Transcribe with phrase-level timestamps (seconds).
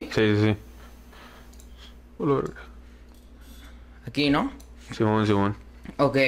[0.00, 0.56] Sí, sí, sí.
[2.18, 2.42] Hola.
[4.06, 4.52] Aquí, ¿no?
[4.92, 5.56] Simón, Simón.
[5.96, 6.18] Ok.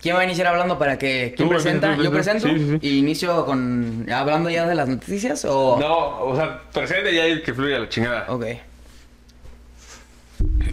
[0.00, 1.34] ¿Quién va a iniciar hablando para que...
[1.36, 1.96] ¿Quién Tú, presenta?
[1.96, 2.48] ¿Yo presento?
[2.48, 2.78] Sí, sí, sí.
[2.82, 4.06] ¿Y inicio con...
[4.12, 5.78] hablando ya de las noticias o...?
[5.78, 8.26] No, o sea, presente ya que fluya la chingada.
[8.28, 8.44] Ok.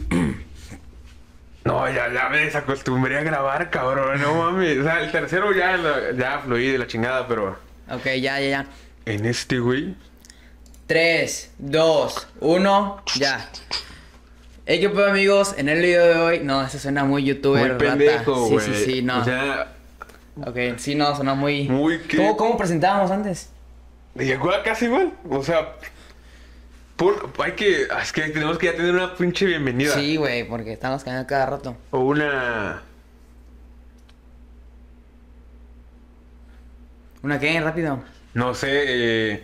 [1.66, 4.20] No, ya, ya me desacostumbré a grabar, cabrón.
[4.20, 4.80] No mames.
[4.80, 5.78] O sea, el tercero ya,
[6.18, 7.56] ya fluí de la chingada, pero
[7.92, 8.66] Ok, ya, ya, ya.
[9.06, 9.94] en este, güey.
[10.94, 13.48] 3, 2, 1, ya.
[14.66, 15.54] Hey, ¿qué pedo, amigos?
[15.56, 16.40] En el video de hoy...
[16.40, 18.66] No, eso suena muy youtuber, Muy pendejo, rata.
[18.66, 19.20] Sí, sí, sí, no.
[19.22, 19.76] O sea,
[20.44, 21.70] Ok, sí, no, suena muy...
[21.70, 23.52] Muy que- ¿Cómo, cómo presentábamos antes?
[24.16, 25.14] llegó a casi igual.
[25.30, 25.76] O sea,
[26.96, 27.84] por- hay que.
[28.02, 29.94] Es que tenemos que ya tener una pinche bienvenida.
[29.94, 31.78] Sí, güey, porque estamos cayendo cada rato.
[31.92, 32.82] O una.
[37.22, 37.62] ¿Una qué?
[37.62, 38.04] Rápido.
[38.34, 38.70] No sé,
[39.36, 39.44] eh...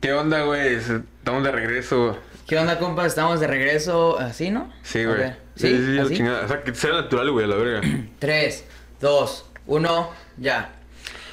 [0.00, 0.74] ¿Qué onda, güey?
[0.74, 2.18] Estamos de regreso.
[2.46, 3.06] ¿Qué onda, compas?
[3.06, 4.72] Estamos de regreso, ¿así, no?
[4.82, 5.30] Sí, güey.
[5.56, 6.16] Sí, ¿Sí?
[6.16, 6.22] sí.
[6.22, 7.80] O sea, que sea natural, güey, a la verga.
[8.18, 8.64] 3,
[9.00, 10.72] 2, 1, ya.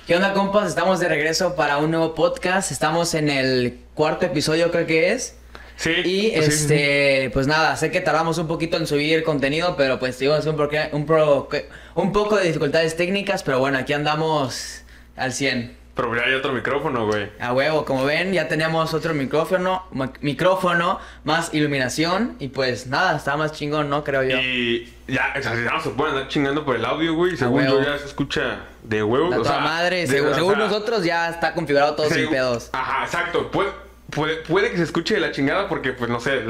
[0.06, 0.68] ¿Qué onda, compas?
[0.70, 2.72] Estamos de regreso para un nuevo podcast.
[2.72, 5.36] Estamos en el cuarto episodio, creo que es.
[5.78, 5.92] Sí.
[5.92, 10.18] Y sí, este, pues nada, sé que tardamos un poquito en subir contenido, pero pues
[10.18, 10.60] tuvimos un,
[10.92, 11.48] un, pro-
[11.96, 14.82] un poco de dificultades técnicas, pero bueno, aquí andamos
[15.16, 15.78] al 100.
[16.00, 17.30] Pero ya hay otro micrófono, güey.
[17.42, 19.84] A huevo, como ven, ya tenemos otro micrófono,
[20.22, 24.04] micrófono, más iluminación y pues nada, está más chingón, ¿no?
[24.06, 24.38] Creo yo.
[24.38, 27.36] Y ya, o sea, no se pueden andar chingando por el audio, güey.
[27.36, 29.34] Según yo ya se escucha de huevo.
[29.34, 32.30] A o sea, madre, de- según, o según sea, nosotros ya está configurado todo sin
[32.30, 32.70] pedos.
[32.72, 33.52] Ajá, exacto.
[33.52, 33.72] Puede,
[34.10, 36.44] puede, puede que se escuche de la chingada porque, pues, no sé,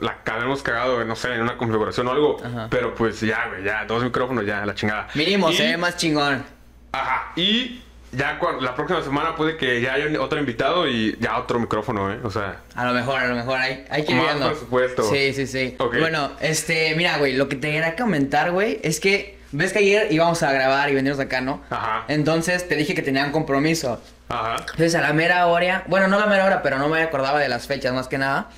[0.00, 2.36] la habíamos cagado, no sé, en una configuración o algo.
[2.42, 2.68] Ajá.
[2.70, 5.08] Pero, pues, ya, güey, ya, dos micrófonos, ya, la chingada.
[5.14, 6.44] Mínimo, Y- se ve más chingón.
[6.92, 11.38] Ajá, y ya cuando, la próxima semana puede que ya haya otro invitado y ya
[11.38, 12.18] otro micrófono, ¿eh?
[12.24, 14.48] O sea, A lo mejor, a lo mejor, hay, hay que ir Más viendo.
[14.50, 15.02] presupuesto.
[15.10, 15.76] Sí, sí, sí.
[15.78, 15.96] Ok.
[15.98, 20.08] Bueno, este, mira, güey, lo que te quería comentar, güey, es que, ves que ayer
[20.12, 21.62] íbamos a grabar y venirnos acá, ¿no?
[21.70, 22.04] Ajá.
[22.08, 24.00] Entonces te dije que tenía un compromiso.
[24.28, 24.56] ajá.
[24.60, 27.38] Entonces a la mera hora, bueno, no a la mera hora, pero no me acordaba
[27.40, 28.48] de las fechas más que nada.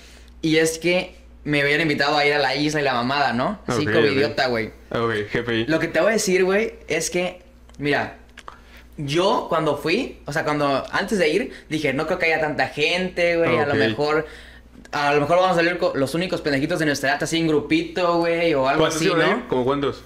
[0.40, 3.58] Y es que me habían invitado a ir a la isla y la mamada, ¿no?
[3.66, 4.72] Así como idiota, güey.
[4.90, 5.66] Ok, GPI.
[5.66, 7.42] Lo que te voy a decir, güey, es que,
[7.78, 8.18] mira,
[8.98, 12.66] yo cuando fui, o sea, cuando antes de ir, dije, no creo que haya tanta
[12.68, 14.26] gente, güey, a lo mejor,
[14.92, 18.18] a lo mejor vamos a salir los únicos pendejitos de nuestra edad así en grupito,
[18.18, 19.08] güey, o algo ¿Cuántos así?
[19.08, 19.48] ¿no?
[19.48, 20.02] ¿Cómo cuántos?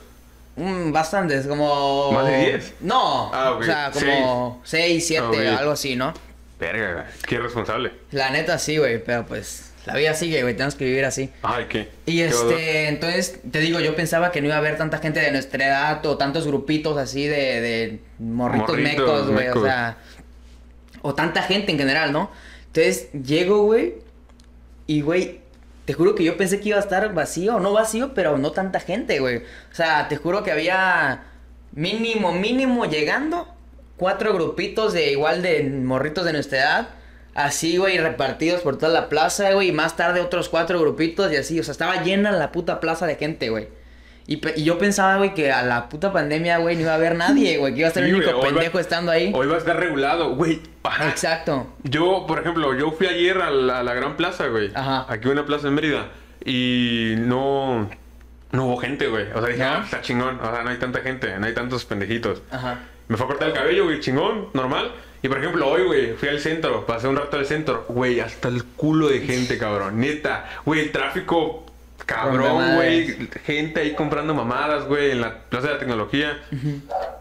[0.56, 2.12] Mm, bastantes, como...
[2.12, 2.74] ¿Más de 10?
[2.80, 3.60] No, Ah, ok.
[3.62, 5.58] o sea, como 6, 7, Ok.
[5.58, 6.12] algo así, ¿no?
[6.60, 7.92] Verga, güey, qué responsable.
[8.12, 11.30] La neta sí, güey, pero pues la vida sigue, güey, tenemos que vivir así.
[11.42, 11.88] Ay, qué.
[12.06, 15.20] Y qué este, entonces, te digo, yo pensaba que no iba a haber tanta gente
[15.20, 19.98] de nuestra edad o tantos grupitos así de, de morritos, Morritos, mecos, güey, o sea,
[21.02, 22.30] o tanta gente en general, ¿no?
[22.66, 23.94] Entonces, llego, güey,
[24.86, 25.40] y, güey,
[25.84, 28.80] te juro que yo pensé que iba a estar vacío, no vacío, pero no tanta
[28.80, 29.38] gente, güey.
[29.38, 31.24] O sea, te juro que había
[31.72, 33.48] mínimo, mínimo llegando
[33.96, 36.88] cuatro grupitos de igual de morritos de nuestra edad.
[37.34, 39.68] Así, güey, repartidos por toda la plaza, güey.
[39.68, 41.58] Y más tarde otros cuatro grupitos y así.
[41.58, 43.68] O sea, estaba llena la puta plaza de gente, güey.
[44.26, 46.94] Y, pe- y yo pensaba, güey, que a la puta pandemia, güey, no iba a
[46.96, 47.72] haber nadie, güey.
[47.74, 49.32] Que iba a ser Sí, el único va- pendejo estando ahí.
[49.34, 50.60] Hoy va a estar regulado, güey.
[51.08, 51.72] Exacto.
[51.82, 54.70] Yo, por ejemplo, yo fui ayer a la, a la Gran Plaza, güey.
[54.74, 55.06] Ajá.
[55.08, 56.08] Aquí una plaza en Mérida.
[56.44, 57.88] Y no...
[58.52, 59.30] No hubo gente, güey.
[59.34, 59.70] O sea, dije, ¿No?
[59.70, 60.38] ah, está chingón.
[60.38, 62.42] O sea, no hay tanta gente, no hay tantos pendejitos.
[62.50, 62.80] Ajá.
[63.08, 64.92] Me fue a cortar el cabello, güey, chingón, normal.
[65.22, 68.48] Y por ejemplo, hoy, güey, fui al centro, pasé un rato al centro, güey, hasta
[68.48, 70.48] el culo de gente, cabrón, neta.
[70.64, 71.64] Güey, el tráfico,
[72.04, 73.28] cabrón, güey.
[73.46, 76.42] Gente ahí comprando mamadas, güey, en la plaza de la tecnología.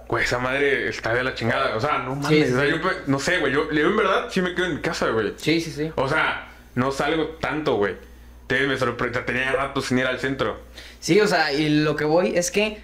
[0.07, 1.75] Güey, esa madre está de la chingada.
[1.75, 2.29] O sea, no mames.
[2.29, 2.72] Sí, sí, o sea, sí.
[2.72, 5.33] yo, no sé, güey, yo, yo en verdad sí me quedo en mi casa, güey.
[5.38, 5.91] Sí, sí, sí.
[5.95, 7.95] O sea, no salgo tanto, güey.
[8.41, 10.59] Entonces me sorprendió, tenía rato sin ir al centro.
[11.00, 12.81] Sí, o sea, y lo que voy es que,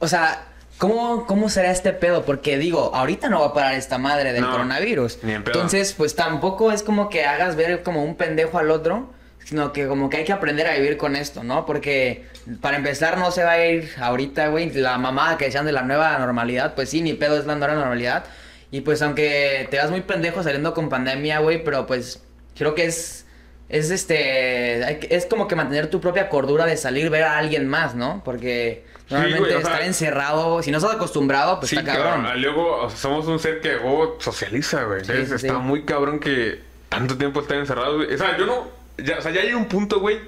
[0.00, 0.47] o sea,
[0.78, 2.24] ¿cómo, cómo será este pedo?
[2.24, 5.18] Porque digo, ahorita no va a parar esta madre del No, coronavirus.
[5.22, 5.54] ni en pedo.
[5.54, 9.10] Entonces, pues tampoco es como que hagas ver como un pendejo al otro,
[9.44, 11.64] sino que como que hay que aprender a vivir con esto, ¿no?
[11.66, 12.26] Porque
[12.60, 15.82] para empezar no se va a ir ahorita, güey, la mamada que decían de la
[15.82, 18.24] nueva normalidad, pues sí, ni pedo es la nueva normalidad.
[18.70, 22.22] Y pues aunque te vas muy pendejo saliendo con pandemia, güey, pero pues
[22.56, 23.24] creo que es
[23.70, 27.94] es este es como que mantener tu propia cordura de salir ver a alguien más,
[27.94, 28.22] ¿no?
[28.24, 32.22] Porque Güey, o sea- estar encerrado, si no estás acostumbrado, pues sí, está cabrón.
[32.24, 32.42] cabrón.
[32.42, 35.04] Luego, o sea, somos un ser que oh, socializa, güey.
[35.04, 38.14] Sí, Entonces sí, está muy cabrón que tanto tiempo estar encerrado, güey.
[38.14, 38.68] O sea, yo no.
[38.98, 40.20] Ya, o sea, ya hay un punto, güey,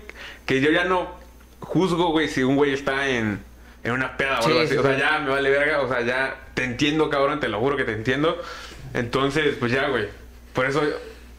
[0.47, 1.09] que yo ya no
[1.61, 3.41] juzgo, güey, si un güey está en,
[3.83, 4.71] en una peda o algo así.
[4.71, 5.81] sí, o sea, ya me vale verga.
[5.83, 8.41] O sea, ya te entiendo, cabrón, te lo juro que te entiendo.
[8.95, 10.09] Entonces, pues ya, güey.
[10.53, 10.83] Por eso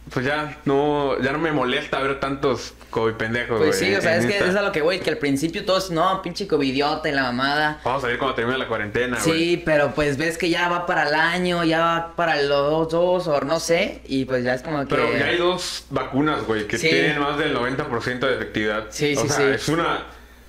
[0.09, 4.01] pues ya no, ya no me molesta ver tantos COVID pendejos, Pues güey, sí, o
[4.01, 7.07] sea, es que es a lo que, güey, que al principio todos, no, pinche covidiota
[7.07, 7.80] y la mamada.
[7.86, 9.39] Vamos a ver cuando termine la cuarentena, güey.
[9.39, 13.27] Sí, pero pues ves que ya va para el año, ya va para los dos,
[13.27, 14.88] o no sé, y pues ya es como que...
[14.88, 16.89] Pero ya hay dos vacunas, güey, que Sí.
[16.89, 18.88] tienen más del 90% de efectividad.
[18.89, 19.44] Sí, o sí, sea, sí.
[19.53, 20.07] es una...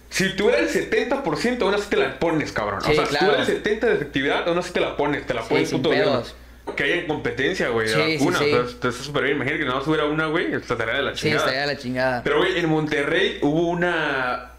[0.09, 2.83] Si tuviera el 70%, aún así te la pones, cabrón.
[2.83, 3.45] Sí, o sea, claro.
[3.45, 5.27] si tuviera el 70% de efectividad, aún así te la pones.
[5.27, 5.95] Te la pones sin puto.
[6.77, 8.41] Que haya competencia, güey, de Sí, sí, vacunas.
[8.41, 8.53] sí.
[8.53, 9.37] O sea, está súper bien.
[9.37, 10.55] Imagínate que nada más hubiera una, güey.
[10.55, 11.41] Estaría de la Sí, chingada.
[11.41, 12.23] estaría de la chingada.
[12.23, 14.53] Pero, güey, en Monterrey hubo una...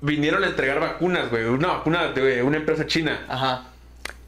[0.00, 1.44] Vinieron a entregar vacunas, güey.
[1.44, 3.24] Una vacuna de una empresa china.
[3.28, 3.64] Ajá.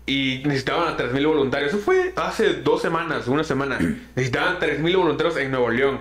[0.06, 1.72] Y necesitaban a 3.000 voluntarios.
[1.72, 3.78] Eso fue hace dos semanas, una semana.
[4.16, 6.00] Necesitaban 3.000 voluntarios en Nuevo León.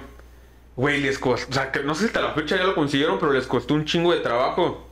[0.76, 1.50] Güey, les costó...
[1.50, 3.74] O sea, que no sé si hasta la fecha ya lo consiguieron, pero les costó
[3.76, 4.90] un chingo de trabajo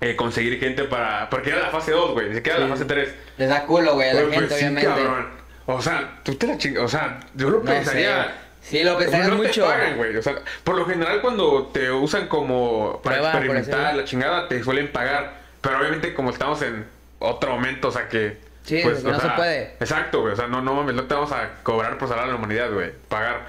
[0.00, 1.28] eh, conseguir gente para...
[1.30, 2.28] Porque era la fase 2, güey.
[2.30, 2.72] Ni siquiera la Sí.
[2.72, 3.14] fase 3.
[3.38, 4.88] Les da culo, güey, a la gente, pues sí, obviamente.
[4.88, 5.28] cabrón.
[5.66, 6.82] O sea, tú te la chingas.
[6.84, 8.24] O sea, yo lo No pensaría...
[8.24, 8.30] sé.
[8.62, 9.62] Sí, lo pensarías no mucho.
[9.62, 10.16] Te pagan, güey.
[10.16, 14.62] O sea, por lo general cuando te usan como para Prueba, experimentar la chingada, te
[14.62, 15.40] suelen pagar.
[15.60, 16.84] Pero obviamente como estamos en
[17.18, 18.36] otro momento, o sea que...
[18.64, 19.74] Sí, pues, no se puede.
[19.80, 20.34] Exacto, güey.
[20.34, 22.70] O sea, no, no mames, no te vamos a cobrar por salvar a la humanidad,
[22.72, 22.90] güey.
[23.08, 23.46] Pagar.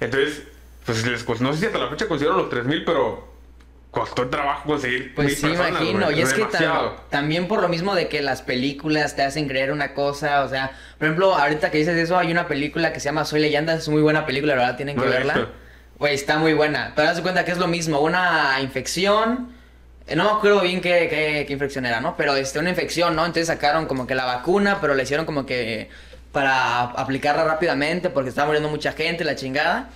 [0.00, 0.42] Entonces,
[0.84, 3.29] pues les costó, no sé si hasta la fecha consiguieron los 3000, pero
[3.90, 6.10] costó trabajo conseguir Pues mil sí, personas, imagino.
[6.10, 6.46] Y es que
[7.08, 10.72] también por lo mismo de que las películas te hacen creer una cosa, o sea,
[10.98, 13.88] por ejemplo, ahorita que dices eso, hay una película que se llama Soy Leyenda, es
[13.88, 15.48] muy buena película, la verdad, tienen que la verla.
[15.98, 16.92] Güey, está muy buena.
[16.96, 19.52] Pero de cuenta que es lo mismo, una infección,
[20.06, 22.16] eh, no me acuerdo bien qué, qué, qué infección era, ¿no?
[22.16, 23.26] Pero este, una infección, ¿no?
[23.26, 25.90] Entonces sacaron como que la vacuna, pero le hicieron como que
[26.32, 29.90] para aplicarla rápidamente porque estaba muriendo mucha gente, la chingada.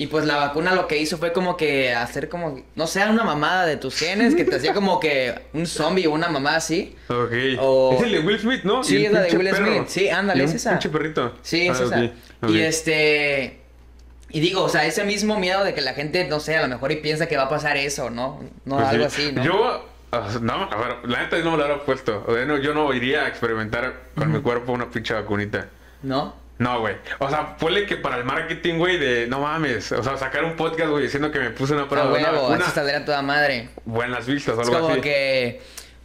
[0.00, 3.22] Y pues la vacuna lo que hizo fue como que hacer como, no sé, una
[3.22, 6.96] mamada de tus genes que te hacía como que un zombie o una mamada así.
[7.08, 7.32] Ok.
[7.60, 8.82] O- Es el de Will Smith, ¿no?
[8.82, 9.66] Sí, es la de Will perro.
[9.66, 9.88] Smith.
[9.88, 10.70] Sí, ándale, es un esa.
[10.70, 11.34] pinche perrito.
[11.42, 12.48] Sí, es Ah, esa.
[12.50, 13.60] Y este.
[14.30, 16.68] Y digo, o sea, ese mismo miedo de que la gente, no sé, a lo
[16.68, 18.40] mejor y piensa que va a pasar eso, ¿no?
[18.64, 19.22] No, Pues algo sí.
[19.24, 19.44] así, ¿no?
[19.44, 22.24] Yo, sea, no, a ver, la neta no me lo hubiera puesto.
[22.26, 25.66] O sea, no, yo no iría a experimentar con mi cuerpo una pinche vacunita.
[26.02, 26.34] ¿No?
[26.60, 26.94] No, güey.
[27.18, 29.90] O sea, ponle que para el marketing, güey, de no mames.
[29.92, 32.42] O sea, sacar un podcast, güey, diciendo que me puse una prueba de una huevo,
[32.50, 32.64] vacuna.
[32.66, 33.70] eso saldría toda madre.
[33.86, 35.00] Buenas vistas o Es algo como así.
[35.00, 35.62] que.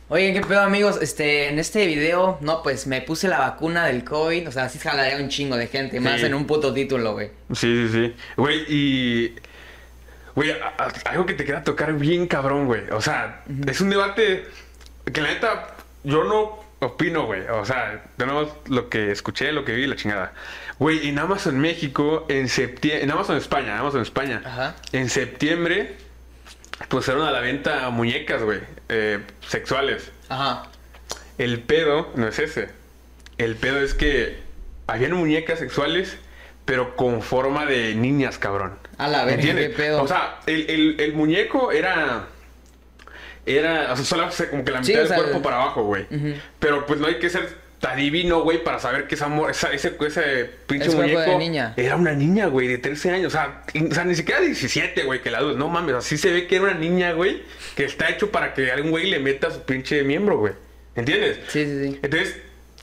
[0.08, 1.00] Oye, ¿qué pedo, amigos?
[1.02, 4.48] Este, en este video, no, pues me puse la vacuna del COVID.
[4.48, 6.28] O sea, así jalaría un chingo de gente, más Sí.
[6.28, 7.32] en un puto título, güey.
[7.54, 8.16] Sí, sí, sí.
[8.38, 9.36] Güey, y.
[10.36, 10.54] Güey,
[11.06, 12.82] algo que te queda tocar bien cabrón, güey.
[12.92, 14.46] O sea, es un debate
[15.12, 17.42] que la neta yo no opino, güey.
[17.48, 20.34] O sea, tenemos lo que escuché, lo que vi, la chingada.
[20.80, 23.04] Güey, en Amazon México, en septiembre.
[23.04, 24.42] En Amazon España, Amazon España.
[24.46, 24.76] Ajá.
[24.92, 25.96] En septiembre
[26.90, 28.60] pusieron a la venta muñecas, güey.
[28.90, 30.12] eh, sexuales.
[30.30, 30.64] Ajá.
[31.38, 32.70] El pedo no es ese.
[33.38, 34.40] El pedo es que
[34.88, 36.18] habían muñecas sexuales,
[36.66, 38.78] pero con forma de niñas, cabrón.
[38.98, 39.70] A la verga, ¿Entiendes?
[39.70, 40.02] qué pedo.
[40.04, 42.28] O sea, el, el- el muñeco era.
[43.46, 43.92] Era.
[43.94, 46.06] O sea, solo como que la Sí, mitad o del sea, cuerpo para abajo, güey.
[46.60, 50.50] Pero pues no hay que ser adivino, güey, para saber que esa, esa- ese, ese
[50.66, 51.74] pinche Es de muñeco niña.
[51.78, 53.28] era una niña, güey, de 13 años.
[53.28, 55.58] O sea, o sea, ni siquiera 17, güey, que la dudes.
[55.58, 57.44] No mames, así se ve que era una niña, güey,
[57.76, 60.54] que está hecho para que algún güey le meta su pinche miembro, güey.
[60.96, 61.38] ¿Entiendes?
[61.50, 62.00] Sí, sí, sí.
[62.02, 62.38] Entonces,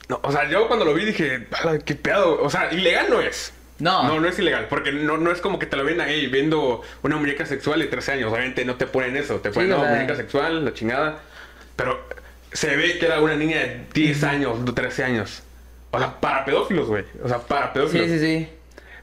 [0.07, 2.41] no, o sea, yo cuando lo vi dije, "Ala, qué pedo.
[2.41, 3.51] O sea, ilegal no es.
[3.83, 4.03] No.
[4.07, 6.81] No, no es ilegal, porque no, no es como que te lo ven ahí viendo
[7.01, 8.31] una muñeca sexual de 13 años.
[8.31, 11.19] Obviamente no te ponen eso, te ponen Sí, no, muñeca sexual, la chingada.
[11.75, 11.99] Pero
[12.51, 15.43] se ve que era una niña de 10 años, de 13 años.
[15.91, 17.03] O sea, para pedófilos, güey.
[17.23, 18.07] O sea, para pedófilos.
[18.07, 18.49] Sí, sí, sí.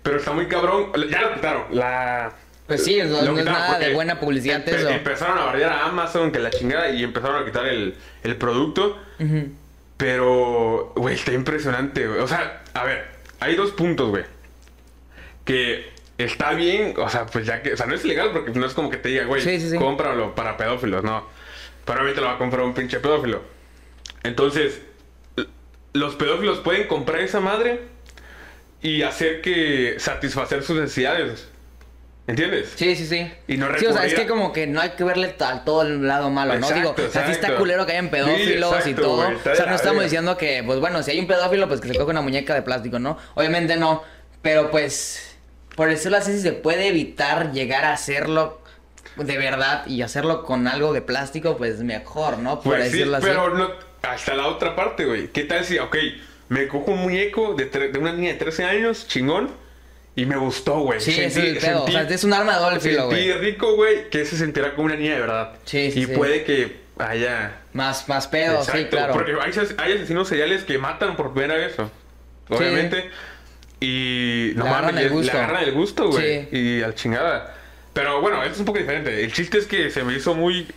[0.03, 0.93] Pero está muy cabrón.
[1.11, 1.65] Ya lo quitaron.
[1.73, 2.33] La.
[2.67, 4.89] Pues sí, no- no es nada de buena publicidad empe- eso.
[4.89, 8.97] Empezaron a bardear a Amazon, que la chingada, y empezaron a quitar el, el producto.
[9.19, 9.49] Ujú.
[9.97, 12.21] Pero, güey, está impresionante, güey.
[12.21, 13.05] O sea, a ver,
[13.41, 14.25] hay dos puntos, güey.
[15.45, 18.67] Que está bien, o sea, pues ya que, o sea, no es ilegal porque no
[18.67, 19.77] es como que te diga, güey, Sí, sí, sí.
[19.77, 21.27] cómpralo para pedófilos, no.
[21.85, 23.43] Pero obviamente lo va a comprar un pinche pedófilo.
[24.23, 24.81] Entonces,
[25.93, 27.81] los pedófilos pueden comprar esa madre
[28.83, 31.49] y hacer que satisfacer sus necesidades.
[32.27, 32.73] ¿Entiendes?
[32.77, 33.33] Sí, sí, sí.
[33.49, 35.83] Y no Sí, o sea, es que como que no hay que verle al todo
[35.83, 36.59] el lado malo, ¿no?
[36.69, 39.17] Exacto, Digo, o sea, sí está culero que hayan pedófilos Sí, y todo.
[39.25, 41.89] güey, o sea, no estamos diciendo que, pues bueno, si hay un pedófilo, pues que
[41.89, 43.19] se coge una muñeca de plástico, ¿no?
[43.35, 44.05] Obviamente no.
[44.43, 45.30] Pero pues,
[45.77, 48.61] por decirlo así, si se puede evitar llegar a hacerlo
[49.17, 52.61] de verdad y hacerlo con algo de plástico, pues mejor, ¿no?
[52.61, 53.27] Por Pues sí, decirlo así.
[53.27, 53.71] pero no,
[54.03, 55.29] hasta la otra parte, güey.
[55.29, 55.97] ¿Qué tal si, ok,
[56.49, 59.51] me cojo un muñeco de, de una niña de 13 años, chingón,
[60.17, 61.01] y me gustó, güey.
[61.01, 61.57] Sí, el Sentí-.
[61.59, 63.39] O sea, sentí- es un arma doble filo, Sentí güey.
[63.39, 65.53] rico, güey, que se sentirá como una niña de verdad.
[65.65, 66.13] Sí, sí, Y sí.
[66.15, 67.57] puede que haya...
[67.73, 69.13] Más, más pedo, sí, claro.
[69.13, 71.75] Porque hay, as- hay asesinos seriales que matan por primera vez,
[72.49, 73.11] obviamente.
[73.81, 75.33] Y no Le agarran mames, el le- gusto.
[75.33, 76.47] le agarran el gusto, güey.
[76.51, 76.57] Sí.
[76.57, 77.55] Y al chingada.
[77.93, 79.25] Pero bueno, esto es un poco diferente.
[79.25, 80.69] El chiste es que se me hizo muy.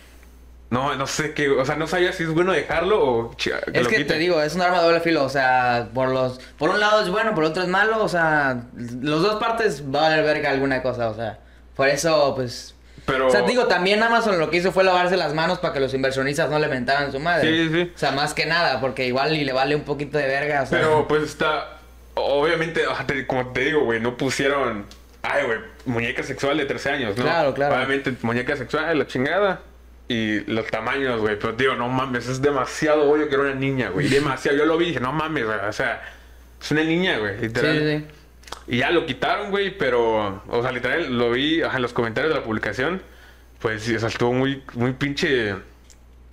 [0.70, 1.50] No, no sé qué.
[1.50, 3.34] O sea, no sabía si es bueno dejarlo o.
[3.36, 4.06] chi- Es lo que quiten.
[4.08, 7.02] te digo, es un arma de doble filo, o sea, por los por un lado
[7.02, 8.62] es bueno, por otro es malo, o sea,
[9.00, 11.38] los dos partes va a valer verga alguna cosa, o sea,
[11.76, 12.74] por eso pues
[13.06, 13.28] Pero.
[13.28, 15.94] o sea, digo, también Amazon lo que hizo fue lavarse las manos para que los
[15.94, 17.48] inversionistas no le mentaran su madre.
[17.48, 17.92] Sí, sí.
[17.94, 20.66] O sea, más que nada, porque igual y le vale un poquito de verga, o
[20.66, 20.78] sea.
[20.80, 21.73] Pero pues está.
[22.14, 24.86] Obviamente, te- como te digo, güey, no pusieron.
[25.22, 27.24] Ay, güey, muñeca sexual de 13 años, ¿no?
[27.24, 27.74] Claro, claro.
[27.76, 29.62] Obviamente, muñeca sexual, la chingada.
[30.06, 31.38] Y los tamaños, güey.
[31.38, 34.06] Pero digo, no mames, es demasiado obvio que era una niña, güey.
[34.08, 34.56] Demasiado.
[34.58, 35.58] Yo lo vi y dije, no mames, güey.
[35.66, 36.02] O sea,
[36.60, 37.38] es una niña, güey.
[37.40, 37.78] Literal.
[37.78, 38.06] sí, sí.
[38.66, 42.32] Y ya lo quitaron, güey, pero, o sea, literal, lo vi ajá, en los comentarios
[42.34, 43.02] de la publicación.
[43.60, 45.54] Pues, o sea, estuvo muy, muy pinche.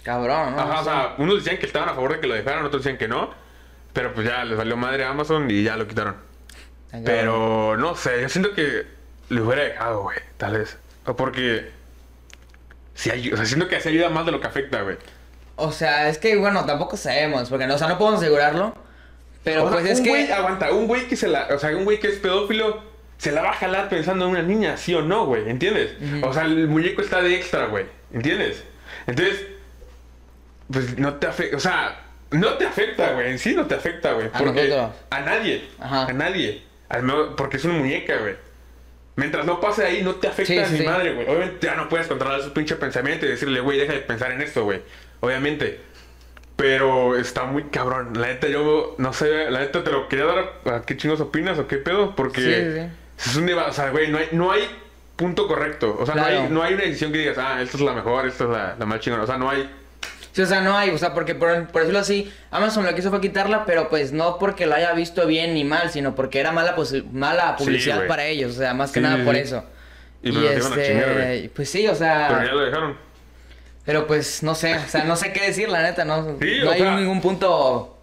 [0.04, 0.62] Cabrón, ¿no?
[0.62, 2.98] Ajá, o sea, unos decían que estaban a favor de que lo dejaran, otros decían
[2.98, 3.34] que no.
[3.94, 6.16] Pero pues ya les valió madre a Amazon y ya lo quitaron.
[7.06, 8.86] Pero no sé, yo siento que
[9.30, 10.78] lo hubiera dejado, güey, tal vez.
[11.06, 11.72] O porque.
[12.94, 14.98] Si hay, o sea, siento que se ayuda más de lo que afecta, güey.
[15.56, 18.76] O sea, es que bueno, tampoco sabemos, porque no, o sea, no podemos asegurarlo.
[19.44, 21.48] Pero O sea, pues es que aguanta, un güey que se la.
[21.54, 22.84] O sea, un güey que es pedófilo.
[23.18, 25.94] Se la va a jalar pensando en una niña, sí o no, güey, ¿entiendes?
[26.24, 28.64] O sea, el muñeco está de extra, güey, ¿entiendes?
[29.06, 29.46] Entonces,
[30.72, 32.00] pues no te afecta, o sea,
[32.32, 34.28] no te afecta, güey, en sí no te afecta, güey.
[34.28, 34.92] A porque nosotros.
[35.10, 36.06] A nadie, Ajá.
[36.06, 36.64] a nadie.
[36.90, 38.36] Al menos- porque es una muñeca, güey.
[39.18, 40.84] Mientras no pase ahí, no te afecta Sí, a sí.
[40.84, 41.28] madre, güey.
[41.28, 44.42] Obviamente ya no puedes controlar su pinche pensamiento y decirle, güey, deja de pensar en
[44.42, 44.82] esto, güey.
[45.20, 45.80] Obviamente.
[46.56, 48.14] Pero está muy cabrón.
[48.20, 51.58] La neta, yo no sé, la neta te lo quería dar a qué chingos opinas
[51.60, 52.16] o qué pedo.
[52.16, 52.82] Porque Sí,
[53.26, 53.30] sí.
[53.32, 54.70] es un debate, o sea, güey, no hay, no hay
[55.16, 55.96] punto correcto.
[56.00, 58.28] O sea, no, hay, no hay una decisión que digas, ah, esta es la mejor,
[58.28, 59.24] esta es la, la más chingona.
[59.24, 59.70] O sea, no hay.
[60.34, 63.02] Sí, o sea, no hay, o sea, porque por, por decirlo así, Amazon lo que
[63.02, 66.40] hizo fue quitarla, pero pues no porque lo haya visto bien ni mal, sino porque
[66.40, 69.64] era mala, posi- mala publicidad para ellos, o sea, más que Sí, nada por eso.
[70.24, 71.48] Y a chingar, güey.
[71.50, 72.98] pues sí, o sea, Pero ya lo dejaron.
[73.86, 76.80] pero pues no sé, o sea, no sé qué decir, la neta, no, no hay
[76.80, 77.98] sea- ningún punto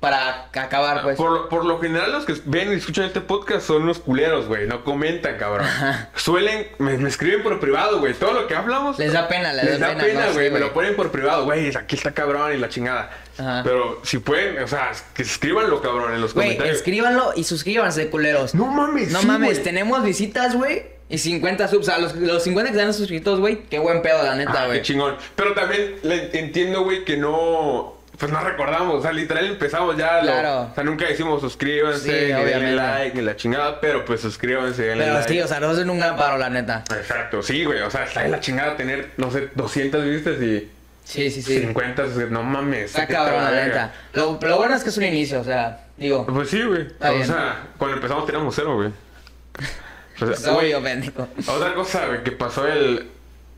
[0.00, 1.16] para acabar, pues.
[1.18, 4.46] Por, lo- por lo general, los que ven y escuchan este podcast son unos culeros,
[4.46, 4.66] güey.
[4.66, 5.66] No comentan, cabrón.
[6.14, 8.14] Suelen, me, me escriben por privado, güey.
[8.14, 8.98] Todo lo que hablamos.
[8.98, 10.32] Les da pena, les, Les da pena, ¿no?
[10.32, 10.48] güey.
[10.48, 11.74] Sí, me lo ponen por privado, güey.
[11.76, 13.10] Aquí está cabrón y la chingada.
[13.38, 13.60] Ajá.
[13.62, 16.76] Pero si pueden, o sea, que escríbanlo, cabrón, en los Güey, comentarios.
[16.78, 18.54] escríbanlo y suscríbanse, culeros.
[18.54, 20.82] No mames, No sí, mames, tenemos visitas, güey.
[21.10, 21.80] Y 50 subs.
[21.80, 23.64] O sea, los, los 50 que están suscritos, güey.
[23.68, 24.78] Qué buen pedo, la neta, Ah, güey.
[24.78, 25.16] qué chingón.
[25.36, 27.99] Pero también le entiendo, güey, que no.
[28.20, 30.18] Pues no recordamos, o sea, literal empezamos ya.
[30.18, 30.60] lo- Claro.
[30.70, 35.04] o sea, nunca decimos suscríbanse, Sí, denle like y la chingada, pero pues suscríbanse, denle
[35.04, 35.32] Pero like.
[35.32, 36.84] sí, o sea, no un gran paro, la neta.
[36.94, 37.80] Exacto, sí, güey.
[37.80, 40.70] O sea, está de la chingada tener, no sé, 200 vistas y
[41.02, 41.60] Sí, sí, sí.
[41.60, 42.04] 50.
[42.28, 42.90] No mames.
[42.94, 43.92] Está cabrón, la neta.
[44.12, 46.24] Lo, lo bueno es que es un inicio, o sea, digo.
[46.26, 46.82] Pues sí, güey.
[46.82, 47.26] Está O bien.
[47.26, 48.90] sea, cuando empezamos teníamos cero, güey.
[50.22, 53.08] O sea, Es güey, otra cosa, güey, que pasó el,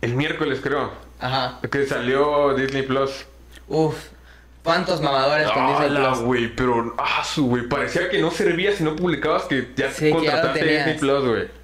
[0.01, 0.93] el miércoles, creo.
[1.19, 1.59] Ajá.
[1.69, 3.27] Que salió Disney Plus.
[3.67, 3.97] Uf.
[4.63, 6.21] ¿Cuántos mamadores con Disney ¡Hala, Plus?
[6.21, 6.49] güey!
[6.55, 7.69] Pero, ah, su, güey.
[7.69, 10.65] Parecía que no servía si no publicabas que ya Sí, contrataste.
[10.65, 11.62] Disney Plus, güey.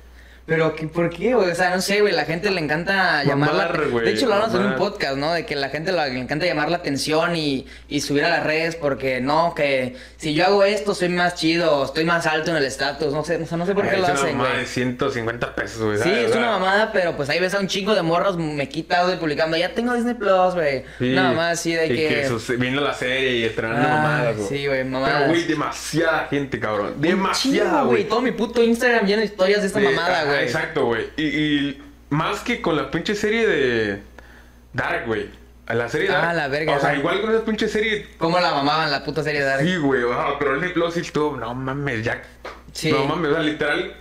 [0.48, 1.50] Pero, ¿qué, ¿por qué, güey?
[1.50, 2.12] O sea, no sé, güey.
[2.14, 5.32] La gente le encanta llamar la güey, De hecho, lo hablamos en un podcast, ¿no?
[5.34, 8.44] De que la gente la- le encanta llamar la atención y, y subir a las
[8.44, 12.56] redes porque, no, que si yo hago esto soy más chido, estoy más alto en
[12.56, 13.12] el estatus.
[13.12, 14.64] No sé, o sea, no sé por qué lo es una hacen, mamada güey.
[14.64, 15.98] de 150 pesos, güey.
[15.98, 19.04] Sí, es una mamada, pero pues ahí ves a un chingo de morros me quita
[19.04, 20.84] güey, publicando, ya tengo Disney Plus, güey.
[20.98, 21.12] sí.
[21.12, 22.26] Una mamada así de y que...
[22.26, 24.48] sus- viendo la serie y estrenando Ay, mamadas, güey.
[24.48, 25.14] sí, güey, mamadas.
[25.18, 26.94] Pero, güey, demasiada gente, cabrón.
[26.96, 28.04] Demasiada, güey.
[28.08, 30.46] Todo mi puto Instagram lleno de historias de esta Sí, mamada, ajá, güey.
[30.46, 31.06] Exacto, güey.
[31.16, 34.02] Y, y más que con la pinche serie de
[34.72, 35.26] Dark, güey.
[35.66, 36.36] A La serie Ah, Dark.
[36.36, 38.06] la verga, O sea, igual con esa pinche serie.
[38.18, 39.62] ¿Cómo la mamaban la puta serie de Dark?
[39.62, 40.02] Sí, güey.
[40.12, 41.36] ah, pero Disney Plus sí estuvo.
[41.36, 42.22] No mames, ya.
[42.72, 42.90] Sí.
[42.90, 43.94] No mames, o sea, literal.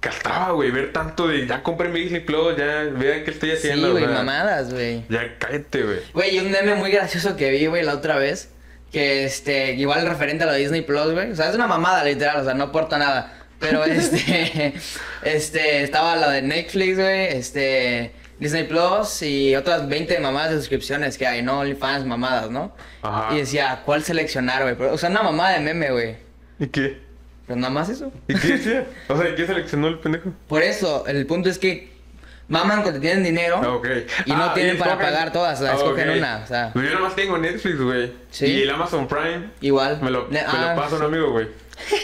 [0.00, 0.70] Castraba, güey.
[0.70, 1.46] Ver tanto de.
[1.46, 3.92] Ya compré mi Disney Plus, ya vean qué estoy Sí, haciendo.
[3.92, 5.04] güey, o sea, mamadas, güey.
[5.08, 5.98] Ya cállate, güey.
[6.12, 8.50] Güey, y un meme muy gracioso que vi, güey, la otra vez.
[8.92, 11.30] Que, este, igual referente a lo de Disney Plus, güey.
[11.30, 13.32] O sea, es una mamada, literal, o sea, no aporta nada.
[13.60, 14.74] Pero, este,
[15.22, 21.16] este, estaba la de Netflix, güey, este, Disney Plus y otras 20 mamadas de suscripciones
[21.16, 21.60] que hay, ¿no?
[21.60, 22.74] OnlyFans, mamadas, ¿no?
[23.02, 23.34] Ajá.
[23.34, 24.90] Y decía, ¿cuál seleccionar, güey?
[24.90, 26.16] O sea, una mamada de meme, güey.
[26.58, 27.00] ¿Y qué?
[27.46, 28.12] Pero nada más eso.
[28.26, 28.86] ¿Y qué decía?
[29.08, 30.32] O sea, ¿y qué seleccionó el pendejo?
[30.48, 31.92] Por eso, el punto es que
[32.48, 33.60] maman cuando tienen dinero.
[33.62, 33.98] Ah.
[34.24, 36.70] Y no Ah, tienen para pagar todas, o sea, Ah, escogen una, o sea.
[36.72, 38.12] Pues yo nomás tengo Netflix, güey.
[38.30, 38.46] Sí.
[38.46, 39.50] Y el Amazon Prime.
[39.60, 40.00] Igual.
[40.02, 41.48] Me lo, me ah, lo pasa un amigo, güey.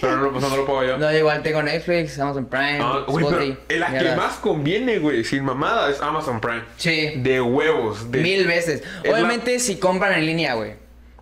[0.00, 0.99] Pero no, lo- no lo pago yo.
[0.99, 3.57] No, igual tengo Netflix, Amazon Prime, Ah, güey, Spotify.
[3.67, 6.62] pero la que más conviene, güey, sin mamada, es Amazon Prime.
[6.77, 8.11] Sí, De huevos.
[8.11, 8.21] De...
[8.21, 8.83] mil veces.
[9.03, 10.75] es Obviamente si compran en línea, güey.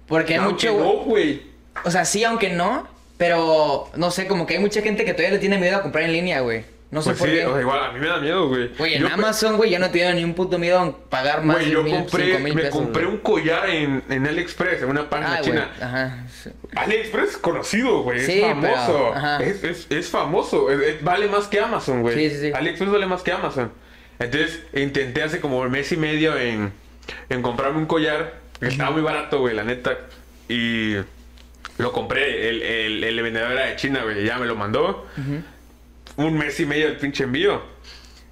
[0.07, 0.73] Porque hay mucho...
[0.79, 1.43] no, güey.
[1.85, 2.89] O sea, sí, aunque no.
[3.19, 6.05] Pero, no sé, como que hay mucha gente que todavía le tiene miedo a comprar
[6.05, 6.65] en línea, güey.
[6.91, 7.45] No sé Pues por sí, qué.
[7.47, 8.69] o sea, igual a mí me da miedo, güey.
[8.79, 11.57] Güey, en Yo Amazon, güey, yo no tengo ni un puto miedo a pagar más
[11.59, 13.15] Güey, yo mil, compré, mil me pesos, compré güey.
[13.17, 15.71] un collar en, en AliExpress, en una página Ah, güey, china.
[15.83, 16.25] ajá.
[16.43, 16.51] sí.
[16.75, 18.21] AliExpress es conocido, güey.
[18.21, 18.87] Sí, es famoso.
[18.87, 19.43] pero, ajá.
[19.45, 20.71] es, es, es famoso.
[20.71, 22.15] Es- es- vale más que Amazon, güey.
[22.17, 22.53] Sí, sí, sí.
[22.55, 23.71] AliExpress vale más que Amazon.
[24.19, 26.73] Entonces, intenté hace como un mes y medio en,
[27.29, 28.35] en comprarme un collar.
[28.61, 29.99] Que estaba muy barato, güey, la neta.
[30.49, 30.95] Y
[31.77, 32.49] lo compré.
[32.49, 34.25] El, el, el vendedor era de China, güey.
[34.25, 35.07] Ya me lo mandó.
[36.19, 37.63] Un mes y medio el pinche envío.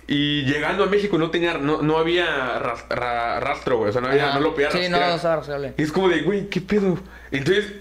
[0.08, 3.90] Y llegando a México no tenía, no, no había ras- ra- rastro, güey.
[3.90, 5.74] O sea, no, había, no lo podía Sí, no, no estaba rastreable.
[5.76, 6.98] Y es como de, güey, ¿qué pedo?
[7.32, 7.72] Entonces,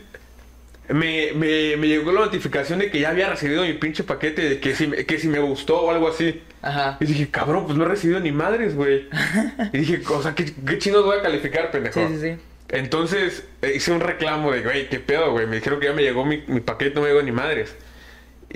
[0.89, 4.59] me, me, me llegó la notificación de que ya había recibido mi pinche paquete, de
[4.59, 6.41] que si, me- que si me gustó o algo así.
[6.61, 6.97] Ajá.
[6.99, 9.07] Y dije, cabrón, pues no he recibido ni madres, güey.
[9.73, 12.07] y dije, o sea, ¿qué, qué chinos voy a calificar, pendejo?
[12.07, 12.37] Sí, sí, sí.
[12.69, 15.45] Entonces, eh, hice un reclamo de, güey, ¿qué pedo, güey?
[15.45, 17.75] Me dijeron que ya me llegó mi, mi paquete, no me llegó ni madres.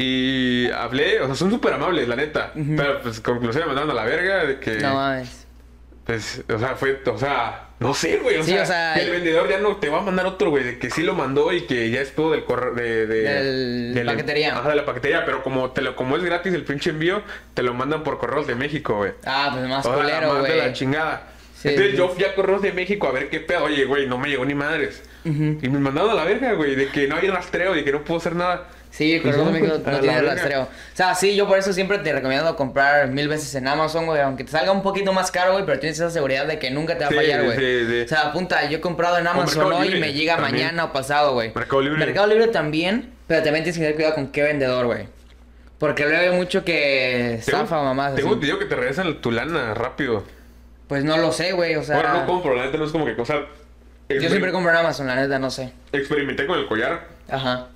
[0.01, 2.53] Y hablé, o sea, son súper amables, la neta.
[2.55, 4.77] Pero, pues, conclusión, me mandaron a la verga de que...
[4.77, 5.45] No mames.
[6.05, 8.37] Pues, o sea, fue, o sea, no sé, güey.
[8.37, 10.51] O, Sí, sea, o sea, que el vendedor ya no te va a mandar otro,
[10.51, 13.21] güey, de que sí lo mandó y que ya es todo del correo de, de,
[13.23, 14.57] Del de la- paquetería.
[14.57, 17.21] Ajá, de la paquetería, pero como te lo, como es gratis el pinche envío,
[17.53, 19.11] te lo mandan por correos de México, güey.
[19.25, 20.73] Ah, pues más O culero, de la güey.
[20.73, 21.27] chingada.
[21.55, 21.97] Sí, Entonces sí.
[21.97, 23.65] yo fui a correos de México a ver qué pedo.
[23.65, 25.03] Oye, güey, no me llegó ni madres.
[25.25, 25.29] Y
[25.69, 28.19] me mandaron a la verga, güey, de que no hay rastreo, de que no puedo
[28.19, 28.69] hacer nada.
[28.91, 30.63] Sí, el Pues Correo ya, de México pues, no tiene rastreo.
[30.63, 34.19] O sea, sí, yo por eso siempre te recomiendo comprar mil veces en Amazon, güey.
[34.21, 36.97] Aunque te salga un poquito más caro, güey, pero tienes esa seguridad de que nunca
[36.97, 37.57] te va a fallar, güey.
[37.57, 38.01] sí, sí.
[38.01, 40.55] O sea, apunta, yo he comprado en Amazon hoy y me llega también.
[40.55, 41.51] mañana o pasado, güey.
[41.53, 41.99] Mercado Libre.
[41.99, 45.07] Mercado Libre también, pero también tienes que tener cuidado con qué vendedor, güey.
[45.77, 48.15] Porque luego hay mucho que zafa, mamás.
[48.15, 48.33] Tengo así.
[48.33, 50.25] entendido que te regresan tu lana rápido.
[50.89, 51.97] Pues no lo sé, güey, o sea...
[51.97, 53.35] Ahora no compro, la neta no es como que cosa.
[54.09, 55.71] yo siempre compro en Amazon, la neta, no sé.
[55.93, 57.67] Experimenté con el collar, Ajá.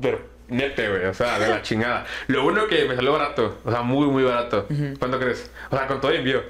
[0.00, 2.04] pero nete, güey, o sea, de la chingada.
[2.26, 4.66] Lo bueno que me salió barato, o sea, muy, muy barato.
[4.98, 5.50] ¿Cuánto crees?
[5.70, 6.42] O sea, con todo el envío.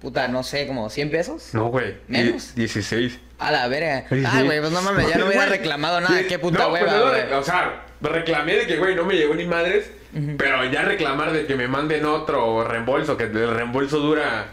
[0.00, 1.50] Puta, no sé, como 100 pesos.
[1.52, 1.94] No, güey.
[2.08, 2.54] ¿Menos?
[2.54, 3.18] Die- 16.
[3.38, 4.04] A la verga.
[4.26, 6.22] Ah, güey, pues no mames, ya no hubiera reclamado nada.
[6.28, 7.32] Qué puta no, pero hueva, no, güey.
[7.34, 9.90] O sea, reclamé de que, güey, no me llegó ni madres.
[10.38, 14.46] Pero ya reclamar de que me manden otro reembolso, que el reembolso dura.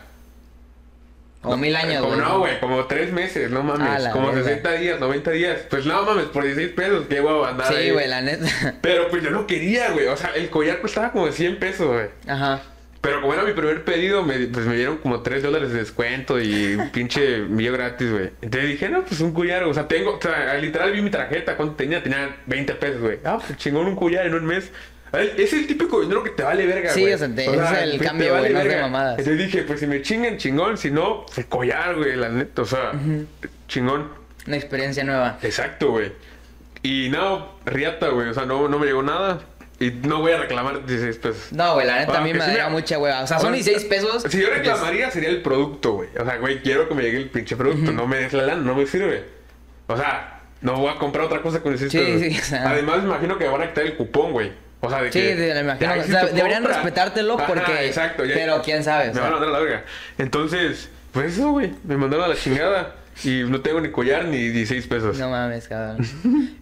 [1.41, 2.27] Como mil años, Como güey.
[2.27, 4.07] no, güey, como tres meses, no mames.
[4.09, 4.43] Como verga.
[4.43, 5.59] 60 días, 90 días.
[5.69, 7.85] Pues no mames, por 16 pesos, qué huevo andar ahí.
[7.85, 8.45] Sí, güey, la neta.
[8.81, 10.07] Pero pues yo no quería, güey.
[10.07, 12.07] O sea, el collar costaba como de 100 pesos, güey.
[12.27, 12.61] Ajá.
[12.99, 16.41] Pero como era mi primer pedido, me, pues me dieron como 3 dólares de descuento
[16.41, 18.31] y un pinche envío gratis, güey.
[18.41, 21.55] Entonces dije, no, pues un collar, o sea, tengo, o sea, literal vi mi tarjeta,
[21.55, 22.01] ¿cuánto tenía?
[22.03, 23.19] Tenía 20 pesos, güey.
[23.23, 24.71] Ah, pues chingón un collar en un mes.
[25.13, 27.13] Es el típico dinero que te vale verga, Sí, güey.
[27.13, 29.19] o sea, te- ese es el pues, cambio, güey, no es de mamadas.
[29.19, 30.77] Entonces dije, pues si me chingan, chingón.
[30.77, 32.91] Si no, pues collar, güey, la neta, o sea,
[33.67, 34.09] chingón.
[34.45, 35.39] Una experiencia nueva.
[35.41, 36.11] Exacto, güey.
[36.83, 39.39] Y no, riata, güey, o sea, no, no me llegó nada.
[39.79, 41.51] Y no voy a reclamar 16 pesos.
[41.51, 43.21] No, güey, la neta a mí me sí daría mucha hueva.
[43.21, 44.23] O sea, son Ahora, 16 pesos.
[44.27, 46.09] Si yo reclamaría sería el producto, güey.
[46.19, 47.91] O sea, güey, quiero que me llegue el pinche producto.
[47.91, 49.25] No me des la lana, no me sirve.
[49.85, 52.33] O sea, no voy a comprar otra cosa con 16 Sí, pesos.
[52.33, 52.69] sí, o sea.
[52.71, 54.51] Además, me imagino que me van a quitar el cupón, güey.
[54.87, 55.29] O sea, de Sí, que...
[55.33, 55.93] sí, me imagino.
[55.93, 56.77] O sea, deberían compra.
[56.81, 58.25] respetártelo Ajá, porque- exacto.
[58.25, 59.21] ya- pero quién sabe, o Me sea.
[59.23, 59.83] van a mandar a la verga.
[60.17, 61.71] Entonces, pues eso, güey.
[61.83, 62.95] Me mandaron a la chingada.
[63.23, 65.17] Y no tengo ni collar ni 16 pesos.
[65.17, 65.97] No mames, cabrón.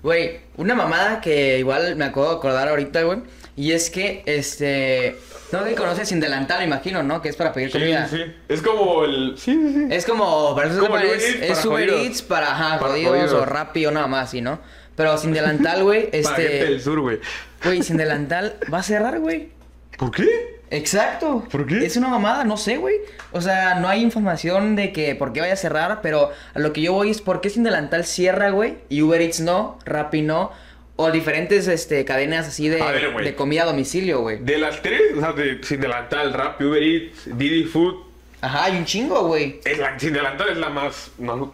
[0.01, 3.19] Güey, una mamada que igual me acabo de acordar ahorita, güey.
[3.57, 5.17] Y es que, este.
[5.51, 7.21] No si conoces sin delantal, me imagino, ¿no?
[7.21, 8.07] Que es para pedir comida.
[8.07, 8.33] sí, sí.
[8.47, 9.35] Es como el...
[9.37, 9.87] Sí, sí, sí.
[9.91, 11.89] Es como, para eso Como es, Uber Eats es Uber.
[11.89, 13.33] Eats para, ajá, Para jodidos, jodidos.
[13.33, 14.59] o Rappi o nada más, ¿sí, no?
[14.95, 16.79] Pero sin delantal, güey, Para gente del este...
[16.83, 17.19] sur, güey.
[17.65, 19.49] Güey, sin delantal va a cerrar, güey.
[19.97, 20.55] ¿Por qué?
[20.71, 21.43] Exacto.
[21.51, 21.85] ¿Por qué?
[21.85, 22.95] Es una mamada, no sé, güey.
[23.31, 26.73] O sea, no hay información de que por qué vaya a cerrar, pero a lo
[26.73, 30.21] que yo voy es por qué sin delantal cierra, güey, y Uber Eats no, Rappi
[30.21, 30.51] no,
[30.97, 33.25] o diferentes este, cadenas así de, A ver, güey.
[33.25, 34.39] de comida a domicilio, güey.
[34.39, 37.95] De las tres, o sea, de Sin Delantal, Rappi, Uber Eats, Didi Food,
[38.41, 39.59] Ajá, hay un chingo, güey.
[39.65, 41.51] es la, Sin Delantal es la más, más, Más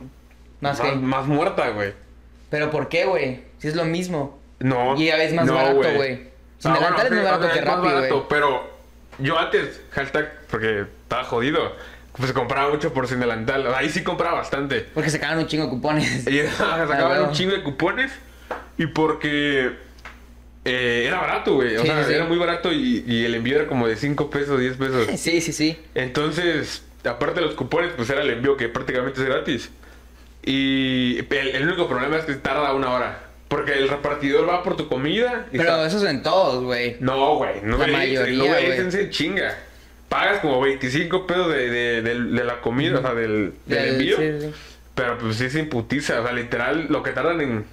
[0.61, 1.93] más, que- más muerta, güey.
[2.49, 3.41] Pero ¿por qué, güey?
[3.59, 4.39] Si es lo mismo.
[4.61, 4.95] No.
[4.99, 6.29] Y a veces más no, barato, güey.
[6.59, 8.23] Sin Ah, delantal bueno, es más barato que es Rappi, güey.
[8.29, 8.71] Pero
[9.19, 11.75] yo antes, hashtag, porque estaba jodido,
[12.17, 13.73] pues compraba mucho por Sin Delantal.
[13.73, 14.81] Ahí sí compraba bastante.
[14.93, 16.27] Porque se sacaban un chingo de cupones.
[16.31, 17.27] Y sacaban huevo.
[17.27, 18.11] un chingo de cupones
[18.77, 19.71] y porque
[20.65, 21.75] eh, era barato, güey.
[21.77, 22.13] O Sí, sea, sí.
[22.13, 25.07] era muy barato y, y el envío era como de 5 pesos, 10 pesos.
[25.17, 25.79] Sí, sí, sí.
[25.95, 29.69] Entonces, aparte de los cupones, pues era el envío que prácticamente es gratis.
[30.43, 33.19] Y el, el único problema es que tarda una hora.
[33.51, 35.45] Porque el repartidor va por tu comida.
[35.51, 36.95] y Pero está- eso es en todos, güey.
[37.01, 37.55] No, güey.
[37.63, 39.57] No La me mayoría, No dicen se chinga.
[40.07, 44.15] Pagas como 25 pesos de, de, de- de la comida, o sea, del, envío.
[44.17, 44.53] sí, sí.
[44.95, 46.21] Pero pues sí se imputiza.
[46.21, 47.65] O sea, literal, lo que tardan en,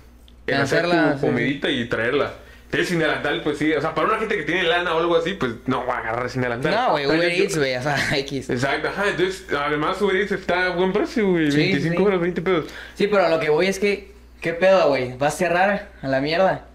[0.52, 1.20] hacer tu sí.
[1.20, 2.32] comidita y traerla.
[2.72, 3.72] Es sin delantal, pues sí.
[3.72, 5.98] O sea, para una gente que tiene lana o algo así, pues no va a
[6.00, 6.74] agarrar sin delantal.
[6.74, 8.50] No, güey, Uber Eats, güey, o sea, X.
[8.50, 9.08] Exacto, ajá.
[9.10, 11.52] Entonces, además Uber Eats está a buen precio, güey.
[11.52, 12.02] Sí, 25 sí.
[12.02, 12.64] euros, 20 pesos.
[12.94, 15.16] Sí, pero lo que voy es que, ¿qué pedo, güey?
[15.16, 16.66] Va a cerrar a la mierda.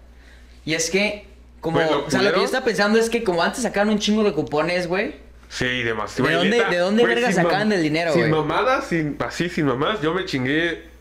[0.64, 1.26] Y es que,
[1.60, 3.98] como, Pues, o sea, lo que yo estaba pensando es que como antes sacaban un
[3.98, 5.16] chingo de cupones, güey.
[5.48, 6.16] Sí, demás.
[6.16, 8.32] ¿De dónde- de dónde verga sin sacaban el dinero, Sin güey?
[8.32, 10.94] mamadas, sin, así, sin mamás, yo me chingué.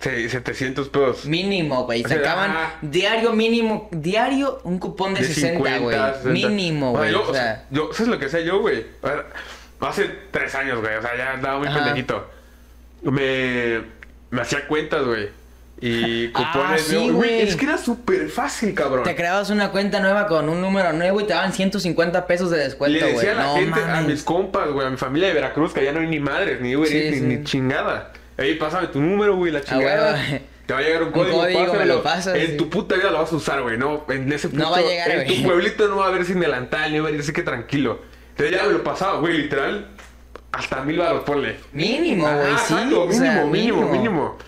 [0.00, 1.24] Sí, 700 pesos.
[1.26, 2.04] Mínimo, güey.
[2.04, 2.74] Sacaban ah.
[2.82, 5.96] diario mínimo, diario un cupón de, 60, güey.
[5.96, 6.28] 60.
[6.28, 7.10] Mínimo, güey.
[7.10, 8.86] yo, O sea, yo, ¿sabes lo que hacía yo, güey?
[9.80, 10.94] Hace tres años, güey.
[10.94, 12.30] O sea, ya andaba muy pendejito.
[13.02, 13.80] Me,
[14.30, 15.28] me hacía cuentas, güey.
[15.80, 16.82] Y Ah, cupones.
[16.82, 17.42] sí, güey.
[17.42, 19.04] Es que era súper fácil, cabrón.
[19.04, 22.58] te creabas una cuenta nueva con un número nuevo y te daban 150 pesos de
[22.58, 23.14] descuento, Le güey.
[23.14, 25.80] decía a la No gente, a mis compas, güey, a mi familia de Veracruz, que
[25.80, 27.36] allá no hay ni madres, ni Sí, Eats, ni, sí.
[27.38, 28.12] ni chingada.
[28.36, 30.14] Ey, pásame tu número, güey, la chingada.
[30.14, 30.40] huevo.
[30.66, 32.56] Te va a llegar un Un código, código, me lo pasas, En sí.
[32.58, 34.82] tu puta vida lo vas a usar, güey, no, en ese No puto- va a
[34.82, 35.36] llegar, En güey.
[35.38, 38.02] tu pueblito no va a haber sin delantal, ni va a así que tranquilo.
[38.30, 39.86] Entonces ya me lo pasaba, güey, literal,
[40.52, 41.56] hasta mil baros, ponle.
[41.72, 42.52] Mínimo, güey, sí.
[42.74, 44.38] exacto, o sea, mínimo, mínimo, mínimo.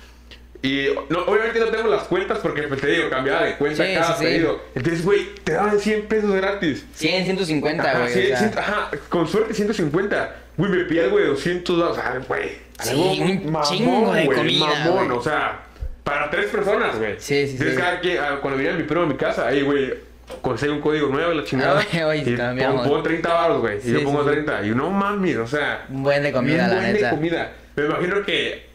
[0.62, 3.94] Y no, obviamente no tengo las cuentas porque pues, te digo, cambiaba de cuenta Sí,
[3.94, 4.24] cada sí, sí.
[4.24, 4.60] pedido.
[4.74, 6.84] Entonces, güey, te daban 100 pesos gratis.
[6.96, 8.12] 100, 150, Ajá, güey.
[8.12, 8.52] sí, o sea.
[8.58, 10.36] ajá, con suerte 150.
[10.58, 12.50] Güey, me pillé algo de 200 o sea, güey.
[12.82, 15.18] Sí, algo un chingo de güey, comida, Mamón, güey.
[15.18, 15.60] o sea,
[16.04, 17.14] para tres personas, güey.
[17.18, 17.80] Sí, sí, Entonces, sí.
[17.80, 19.94] cada quien, ah, cuando venía mi primo a mi casa, ahí, güey,
[20.40, 21.80] conseguí un código nuevo, la chingada.
[21.92, 22.80] Ah, güey, y cambiamos.
[22.82, 23.80] pongo, pongo 30 baros, güey.
[23.80, 24.30] Sí, y yo sí, pongo sí.
[24.30, 24.66] 30.
[24.66, 25.86] Y no mames, o sea.
[25.88, 27.10] Un buen de comida, un la buen neta.
[27.10, 27.52] de comida.
[27.76, 28.66] Me imagino que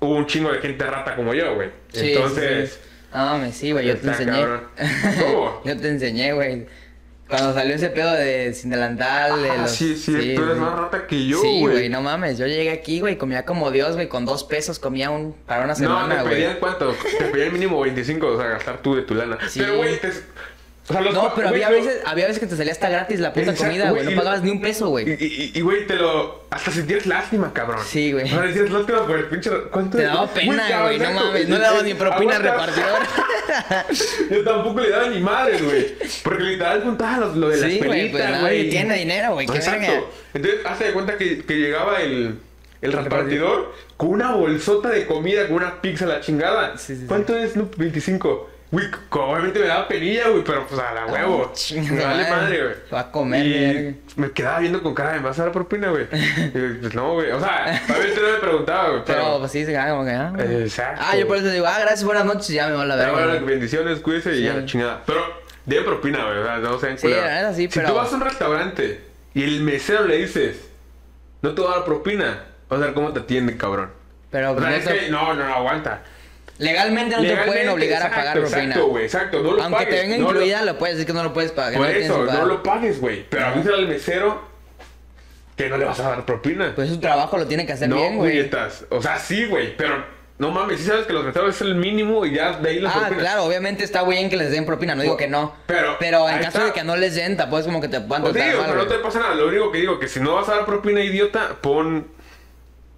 [0.00, 1.70] hubo un chingo de gente rata como yo, güey.
[1.92, 2.70] Sí, Entonces.
[2.72, 2.90] sí, sí.
[3.14, 4.44] No, mames, sí, güey, yo te enseñé.
[5.22, 5.62] ¿Cómo?
[5.64, 6.66] yo te enseñé, güey.
[7.28, 9.70] Cuando salió ese pedo de sin delantal, de Ah, los...
[9.72, 10.60] sí, sí, tú eres sí.
[10.60, 11.72] más rata que yo, Sí, güey.
[11.74, 12.38] güey, no mames.
[12.38, 14.08] Yo llegué aquí, güey, comía como Dios, güey.
[14.08, 16.34] Con dos pesos comía un para una No, semana, te güey.
[16.34, 16.94] pedían cuánto?
[17.18, 19.38] Te pedían mínimo 25, o sea, gastar tú de tu lana.
[19.48, 19.58] Sí.
[19.60, 20.08] Pero, güey, te...
[20.88, 22.88] O sea, los No, pero güey, había lo- veces, había veces que te salía hasta
[22.88, 24.04] gratis la puta Exacto, comida, güey.
[24.04, 25.04] No lo- pagabas ni un peso, güey.
[25.20, 26.44] y, y, güey, te lo...
[26.50, 27.80] Hasta sentías lástima, cabrón.
[27.84, 28.24] Sí, güey.
[28.24, 29.50] O sea, decías lástima por el pinche...
[29.72, 30.98] ¿Cuánto Te daba pena, güey.
[31.00, 31.48] No mames.
[31.48, 33.00] No le daba ni propina al repartidor.
[34.30, 35.94] Yo tampoco le daba ni madres, güey.
[36.22, 38.40] Porque literal contaba lo, lo de la Sí, güey, pues güey.
[38.42, 39.46] nadie tiene dinero, güey.
[39.46, 39.80] Qué Exacto.
[39.80, 40.00] verga.
[40.34, 42.38] Entonces, hace de cuenta que, que llegaba el,
[42.82, 46.76] el repartidor con una bolsota de comida, con una pizza a la chingada.
[46.78, 47.06] Sí, sí, sí.
[47.06, 47.56] ¿Cuánto es?
[47.56, 48.50] No, 25.
[48.70, 51.52] Güey, obviamente me daba penilla, güey, pero pues a la huevo.
[51.72, 52.62] Me vale madre.
[52.64, 52.74] güey.
[52.92, 55.90] Va a comer, Y me quedaba viendo con cara de, ¿me vas a dar propina,
[55.90, 56.06] güey?
[56.08, 57.30] Pues no, güey.
[57.30, 59.38] O sea, obviamente no me preguntaba, güey, Pero pero...
[59.38, 60.32] pues sí, se queda como que, ah.
[60.38, 61.02] Exacto.
[61.04, 62.96] Ah, yo por eso digo, ah, gracias, buenas noches, y ya me va a la
[62.96, 63.12] verga.
[63.12, 65.02] bueno, bendiciones, cuídese y ya la chingada.
[65.06, 65.22] Pero,
[65.64, 68.16] de propina, güey, o sea, no sean Sí, la sí, si pero- tú vas a
[68.16, 69.00] un restaurante
[69.32, 70.68] y el mesero le dices,
[71.42, 73.90] no te voy a dar propina, vas a ver cómo te atiende, cabrón.
[74.30, 76.02] Pero O pues, sea, es te- que, no, no, no, aguanta.
[76.58, 78.62] Legalmente no te pueden obligar a pagar propina.
[78.62, 79.94] Exacto, güey, exacto, no lo Aunque pagues.
[79.94, 80.78] te venga no incluida, lo...
[80.78, 81.74] puedes decir que no lo puedes pagar.
[81.74, 83.24] Por no eso, no lo pagues, güey.
[83.28, 84.40] Pero avísale al mesero
[85.56, 86.72] que no le vas a dar propina.
[86.74, 88.50] Pues su trabajo lo tiene que hacer no, bien, güey.
[88.90, 90.04] O sea, sí, güey, pero
[90.38, 92.90] no mames, sí sabes que los meseros es el mínimo y ya de ahí la
[92.90, 95.54] Ah, claro, obviamente está bien que les den propina, no digo que no.
[95.66, 96.64] Pero, Pero en caso está.
[96.64, 98.70] de que no les den, tampoco es como que te puedan Pues tratar digo, mal,
[98.72, 99.34] pero no te pasa nada.
[99.34, 102.06] Lo único que digo que si no vas a dar propina, idiota, pon.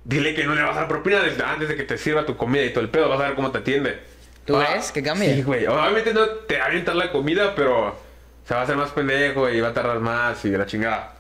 [0.09, 2.37] Dile que no le vas a dar propina desde antes de que te sirva tu
[2.37, 3.09] comida y todo el pedo.
[3.11, 4.01] Vas a ver cómo te atiende.
[4.47, 5.35] ¿Tú Ah, crees que cambie?
[5.35, 5.66] Sí, güey.
[5.66, 7.94] Obviamente no te va a aventar la comida, pero
[8.47, 11.12] se va a hacer más pendejo y va a tardar más y la chingada.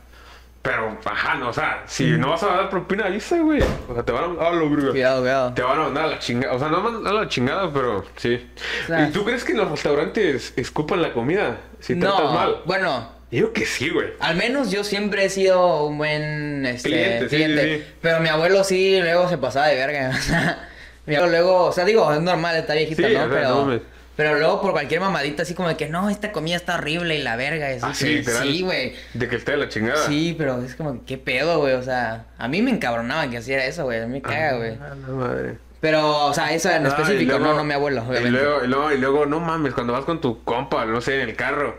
[0.62, 3.60] Pero, ajá, no, o sea, si no vas a dar propina, avisa, güey.
[3.88, 4.48] O sea, te van a.
[4.48, 4.90] Ah, lo verga.
[4.90, 5.54] Cuidado, cuidado.
[5.54, 6.54] Te van a mandar a la chingada.
[6.54, 8.50] O sea, no mandar a la chingada, pero sí.
[8.84, 11.58] O sea- ¿Y tú crees que en los restaurantes escupan la comida?
[11.80, 12.62] Si tratas no, mal.
[12.64, 14.08] bueno, Digo que sí, güey.
[14.20, 17.62] al menos yo siempre he sido un buen este, Cliente, cliente.
[17.62, 17.92] sí, sí, sí.
[18.00, 20.12] Pero mi abuelo sí, luego se pasaba de verga.
[21.06, 23.28] Mi abuelo luego, o sea, digo, es normal, está viejito, Sí, ¿no?
[23.30, 23.80] pero, no
[24.14, 27.22] pero luego por cualquier mamadita, así como de que no, esta comida está horrible y
[27.22, 27.68] la verga.
[27.68, 28.94] así Ah, sí, que, sí, güey.
[29.14, 30.06] De que esté de la chingada.
[30.06, 31.74] Sí, pero es como que qué pedo, güey.
[31.74, 34.00] O sea, a mí me encabronaba que hiciera eso, güey.
[34.02, 34.72] A mí me caga, güey.
[34.82, 35.54] Ah, la madre.
[35.80, 38.66] Pero, o sea, eso en Ah, específico, luego- no, no mi abuelo, Y luego, y,
[38.66, 41.76] luego, y luego, no mames, cuando vas con tu compa, no sé, en el carro,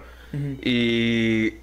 [0.61, 1.53] y.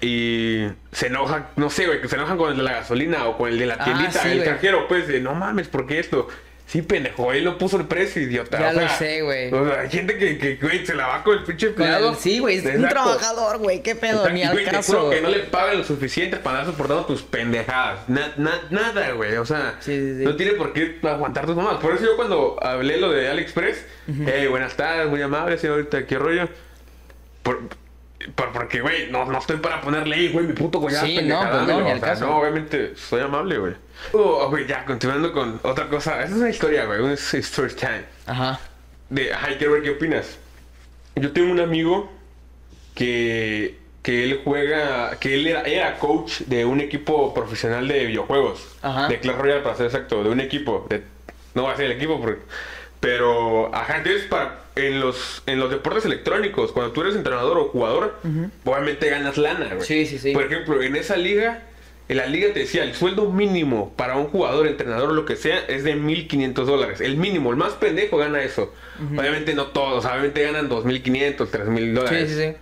[0.00, 3.38] Y se enoja, no sé, güey, que se enojan con el de la gasolina o
[3.38, 4.48] con el de la Ah, tiendita, sí, el güey.
[4.50, 6.28] cajero, pues, de no mames, ¿por qué esto?
[6.66, 8.58] Sí, pendejo, él lo puso el precio, idiota.
[8.58, 9.52] Ya o lo sea, sé, güey.
[9.52, 12.10] O sea, hay gente que, que, güey, se la va con el pinche empleado.
[12.10, 13.82] el- sí, güey, es un trabajador, güey.
[13.82, 14.16] ¿Qué pedo?
[14.26, 14.92] Exacto, Ni al güey, te caso.
[14.98, 18.06] juro que no le pagan lo suficiente para andar soportando tus pendejadas.
[18.08, 19.36] Na- na- nada, güey.
[19.36, 20.24] O sea, Sí, sí, sí.
[20.24, 21.76] no tiene por qué aguantar tus mamás.
[21.76, 23.86] Por eso yo cuando hablé lo de AliExpress,
[24.26, 26.48] hey, buenas tardes, muy amable, señorita, ¿qué rollo?
[27.44, 27.60] Por,
[28.34, 31.06] por- porque, güey, no, no estoy para ponerle ahí, güey, mi puto collar.
[31.06, 32.26] Sí, no, pues no, ni O al sea, caso.
[32.26, 33.74] No, obviamente, soy amable, güey.
[34.12, 36.16] Oh, güey, ya, continuando con otra cosa.
[36.22, 38.04] Esa es una historia, güey, un story time.
[38.26, 38.58] Ajá.
[39.10, 40.38] De, ajá, quiero ver qué opinas.
[41.14, 42.10] yo tengo un amigo
[42.94, 48.76] que, que él juega, que él era, era coach de un equipo profesional de videojuegos.
[48.82, 49.08] Ajá.
[49.08, 50.86] De Clash Royale, para ser exacto, de un equipo.
[50.88, 51.02] de-
[51.54, 52.42] no va a ser el equipo, porque-
[53.00, 57.64] pero, ajá, entonces para, en, los, en los deportes electrónicos, cuando tú eres entrenador o
[57.68, 58.16] jugador,
[58.64, 59.86] obviamente ganas lana, güey.
[59.86, 60.32] Sí, sí, sí.
[60.32, 61.62] Por ejemplo, en esa liga,
[62.08, 65.36] en la liga te decía, el sueldo mínimo para un jugador, entrenador o lo que
[65.36, 67.00] sea, es de 1.500 dólares.
[67.00, 68.74] El mínimo, el más pendejo gana eso.
[69.16, 72.30] Obviamente no todos, obviamente ganan 2.500, 3.000 Sí, dólares.
[72.30, 72.52] sí, sí.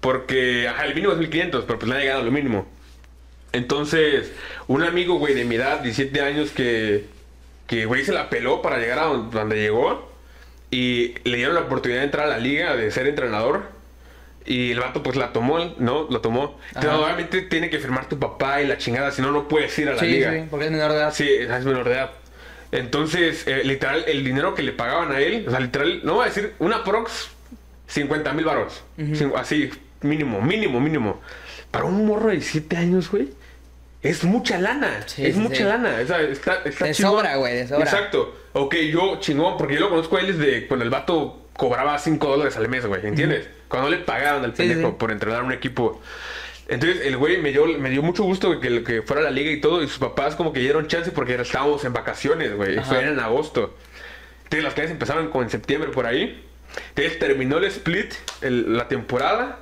[0.00, 2.66] Porque, ajá, el mínimo es 1500, pero pues han llegado lo mínimo.
[3.52, 4.30] Entonces,
[4.68, 7.06] un amigo, güey, de mi edad, 17 años, que,
[7.66, 10.07] que, güey, se la peló para llegar a don- donde llegó.
[10.70, 13.62] Y le dieron la oportunidad de entrar a la liga, de ser entrenador.
[14.44, 16.06] Y el vato, pues la tomó, ¿no?
[16.10, 16.58] Lo tomó.
[16.74, 16.98] Ajá.
[16.98, 19.92] obviamente tiene que firmar tu papá y la chingada, si no, no puedes ir a
[19.94, 20.32] la Sí, liga.
[20.32, 21.12] sí, porque es menor de edad.
[21.14, 22.10] Sí, es menor de edad.
[22.72, 26.24] Entonces, eh, literal, el dinero que le pagaban a él, o sea, literal, no voy
[26.24, 27.28] a decir, una prox,
[27.86, 28.82] 50 mil baros.
[28.98, 29.70] Cin- Así,
[30.02, 31.20] mínimo, mínimo, mínimo.
[31.70, 33.28] Para un morro de 7 años, güey,
[34.02, 35.02] es mucha lana.
[35.06, 35.62] Sí, es sí, mucha sí.
[35.64, 36.04] lana.
[36.06, 37.12] Sea, está, está De chingón.
[37.12, 37.84] sobra, güey, de sobra.
[37.84, 38.34] Exacto.
[38.52, 42.26] Ok, yo chingón, porque yo lo conozco a él desde cuando el vato cobraba 5
[42.28, 43.48] dólares al mes, güey, ¿entiendes?
[43.68, 46.00] Cuando le pagaban al pendejo por entrenar un equipo.
[46.68, 49.50] Entonces el güey me dio, me dio mucho gusto que, que fuera a la liga
[49.50, 49.82] y todo.
[49.82, 52.78] Y sus papás como que dieron chance porque estábamos en vacaciones, güey.
[52.78, 52.88] Ajá.
[52.94, 53.74] Fue en agosto.
[54.44, 56.44] Entonces las clases empezaron como en septiembre por ahí.
[56.90, 59.60] Entonces terminó el split, el- la temporada.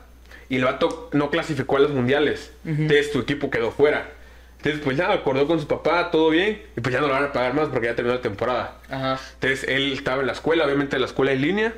[0.48, 2.52] Y el vato no clasificó a los mundiales.
[2.64, 4.10] Entonces su equipo quedó fuera.
[4.58, 6.62] Entonces pues ya acordó con su papá, todo bien.
[6.76, 8.78] Y pues ya no lo van a pagar más porque ya terminó la temporada.
[8.90, 9.20] Ajá.
[9.34, 11.74] Entonces él estaba en la escuela, obviamente la escuela en línea.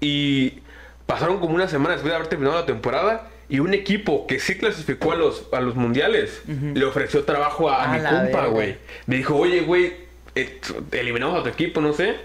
[0.00, 0.60] Y
[1.06, 3.28] pasaron como una semana después de haber terminado la temporada.
[3.48, 7.82] Y un equipo que sí clasificó a los, a los mundiales le ofreció trabajo a,
[7.84, 8.76] a A mi compa, güey.
[9.06, 9.92] Me dijo, oye, güey,
[10.34, 10.58] eh,
[10.92, 12.16] eliminamos a tu equipo, no sé.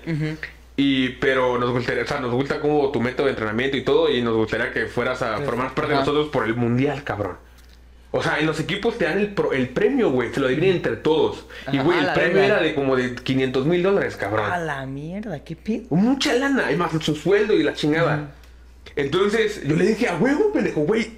[0.77, 4.09] Y, pero nos gustaría, o sea, nos gusta como tu método de entrenamiento y todo.
[4.09, 7.37] Y nos gustaría que fueras a formar parte de nosotros por el mundial, cabrón.
[8.17, 10.33] O sea, en los equipos te dan el, pro- el premio, güey.
[10.33, 11.45] Se lo dividen entre todos.
[11.71, 14.51] y, güey, el premio era de como de 500 mil dólares, cabrón.
[14.51, 15.83] A la mierda, qué pedo.
[15.91, 18.31] Mucha lana, y más su sueldo y la chingada.
[18.95, 21.11] Entonces, yo le dije, a huevo, pendejo, güey,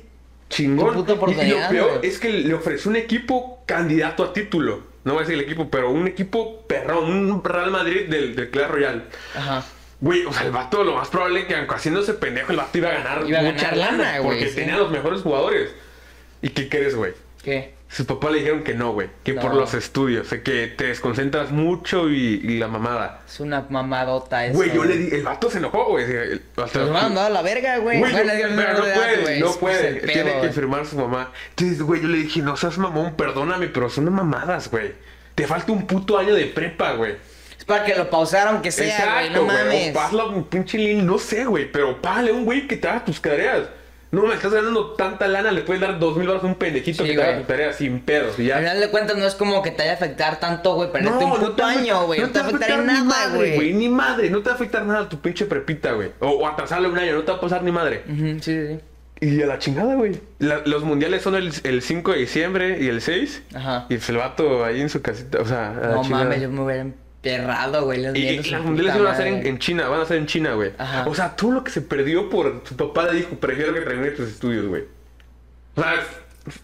[0.50, 1.06] chingón.
[1.28, 4.82] Y- y, lo peor es que le ofreció un equipo candidato a título.
[5.06, 8.50] No voy a decir el equipo, pero un equipo perrón, un Real Madrid del, del
[8.50, 9.02] Clash Royale.
[9.36, 9.64] Ajá.
[10.02, 12.90] Güey, o sea, el vato, lo más probable es que haciéndose pendejo, el vato iba
[12.90, 14.56] a ganar Iba a mucha ganar lana, lana, güey, porque sí.
[14.56, 15.72] tenía los mejores jugadores.
[16.42, 17.14] ¿Y qué crees, güey?
[17.44, 17.74] ¿Qué?
[17.90, 19.10] Sus papás le dijeron que no, güey.
[19.24, 19.42] Que No.
[19.42, 23.24] por los estudios, que te desconcentras mucho y, y la mamada.
[23.28, 24.56] Es una mamadota eso.
[24.56, 25.16] Güey, yo le di.
[25.16, 26.06] El vato se enojó, güey.
[26.56, 27.98] Nos van a mandar a la verga, güey.
[28.00, 29.40] Bueno, no, pero edad, puede, güey.
[29.40, 29.94] no puede.
[30.02, 31.32] Tiene pedo, que firmar su mamá.
[31.50, 34.94] Entonces, güey, yo le dije, no seas mamón, perdóname, pero son mamadas, güey.
[35.34, 37.16] Te falta un puto año de prepa, güey.
[37.58, 39.30] Es para que lo pausaron, que sea, güey.
[39.32, 39.58] No güey.
[39.58, 40.14] mames.
[40.14, 41.72] O un pinche link, no sé, güey.
[41.72, 43.68] Pero págale a un güey que te haga tus tareas.
[44.12, 47.04] No me estás ganando tanta lana, le puedes dar dos mil dólares a un pendejito
[47.04, 48.40] Sí, que te haga tu tarea sin pedos.
[48.40, 48.58] Y ya.
[48.58, 51.24] Al final de cuentas no es como que te vaya a afectar tanto, güey, perderte
[51.24, 52.20] un puto te a año, güey.
[52.20, 53.74] No, te va a afectar en nada, güey.
[53.74, 56.10] Ni madre, no te va a afectar nada tu pinche prepita, güey.
[56.20, 58.04] O, o atrasarle un año, no te va a pasar ni madre.
[58.08, 58.80] Ujú, sí, sí, sí.
[59.22, 60.20] Y a la chingada, güey.
[60.40, 63.44] La- los mundiales son el, el 5 de diciembre y el 6.
[63.54, 63.86] Ajá.
[63.90, 66.62] Y el vato ahí en su casita, o sea, a la No mames, yo me
[66.62, 66.86] hubiera
[67.24, 68.02] emperrado, güey.
[68.04, 70.54] los Y, y las mundiales van a ser en, China, van a ser en China,
[70.54, 70.72] güey.
[71.06, 74.12] O sea, todo lo que se perdió por su papá le dijo, prefiero que termine
[74.12, 74.84] tus estudios, güey.
[75.76, 75.94] O sea,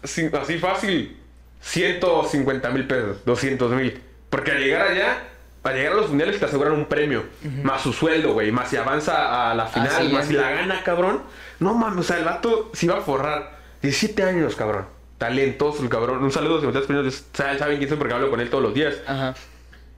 [0.04, 1.16] sin- así fácil,
[1.60, 4.00] 150 mil pesos, 200 mil.
[4.30, 5.18] Porque al llegar allá,
[5.62, 7.24] al llegar a los mundiales te aseguran un premio,
[7.62, 11.22] más su sueldo, güey, más si avanza a la final, más si la gana, cabrón.
[11.60, 13.56] No mames, o sea, el vato se iba a forrar.
[13.82, 14.86] 17 años, cabrón.
[15.18, 16.22] Talentoso el cabrón.
[16.22, 16.72] Un saludo si me
[17.08, 18.96] estás saben quién soy porque hablo con él todos los días.
[19.06, 19.34] Ajá.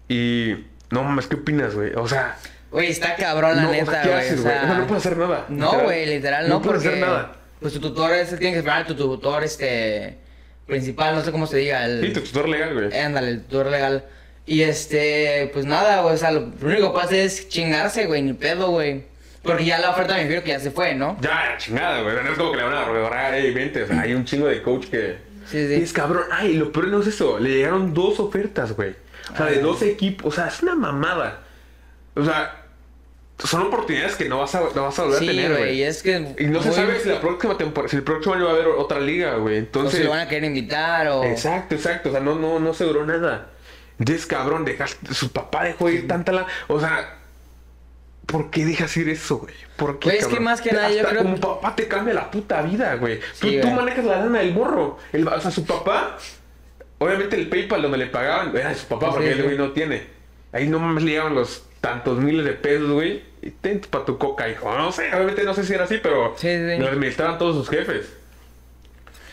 [0.08, 0.54] Y
[0.90, 1.92] no mames, ¿qué opinas, güey?
[1.94, 2.36] O sea,
[2.70, 4.20] Güey, está cabrón, la no, neta, ¿qué güey.
[4.20, 4.38] o güey?
[4.42, 5.46] sea, O sea, no puedes hacer nada.
[5.48, 6.88] No, güey, literal, no, puedes porque...
[6.96, 7.32] hacer nada.
[7.60, 10.18] Pues tu tutor ese tiene que esperar a tu tutor, este...
[10.66, 12.02] Principal, no sé cómo se diga, el...
[12.06, 12.98] Sí, tu tutor legal, güey.
[12.98, 14.04] Ándale, el tutor legal.
[14.44, 18.34] Y este, pues nada, güey, o sea, lo, único que pasa es chingarse, güey, ni
[18.34, 19.04] pedo, güey.
[19.42, 21.16] Porque ya la oferta me refiero que ya se fue, ¿no?
[21.22, 22.14] Ya, chingada, güey.
[22.22, 23.82] No es como que le van a rogar, hey, vente.
[23.82, 25.16] O sea, hay un chingo de coach que.
[25.46, 25.74] Sí, sí.
[25.80, 26.24] Y es cabrón.
[26.30, 27.38] Ay, lo peor no es eso.
[27.38, 28.94] Le llegaron dos ofertas, güey.
[29.32, 30.32] O sea, de dos equipos.
[30.32, 31.40] O sea, es una mamada.
[32.14, 32.64] O sea,
[33.44, 36.02] son oportunidades que no vas a, no vas a volver Sí, a tener, güey, es
[36.02, 36.34] que...
[36.38, 38.66] Y no se sabe si la próxima temporada, si el próximo año va a haber
[38.66, 39.54] otra liga, güey.
[39.54, 40.04] O si Entonces.
[40.04, 41.22] lo van a querer invitar o...
[41.24, 42.08] Exacto, exacto.
[42.08, 43.50] O sea, no, no, no aseguró nada.
[44.00, 46.46] Entonces, cabrón, dejaste, su papá dejó ir tanta la.
[46.68, 47.16] O sea,
[48.26, 49.54] ¿por qué dejas ir eso, güey?
[49.76, 50.16] ¿Por qué?
[50.16, 53.18] Es que más que nada yo creo- Como papá te cambia la puta vida, güey.
[53.20, 53.74] Tú, Sí, tú güey.
[53.80, 54.98] manejas la lana del morro.
[55.12, 56.16] El- o sea, su papá.
[56.98, 60.02] Obviamente el PayPal donde le pagaban era su papá porque el güey no tiene.
[60.52, 63.22] Ahí no mames le llegaban los tantos miles de pesos, güey.
[63.40, 64.72] Y ten para tu coca, hijo.
[64.76, 66.48] No sé, obviamente no sé si era así, pero sí.
[66.78, 68.17] lo administraban todos sus jefes.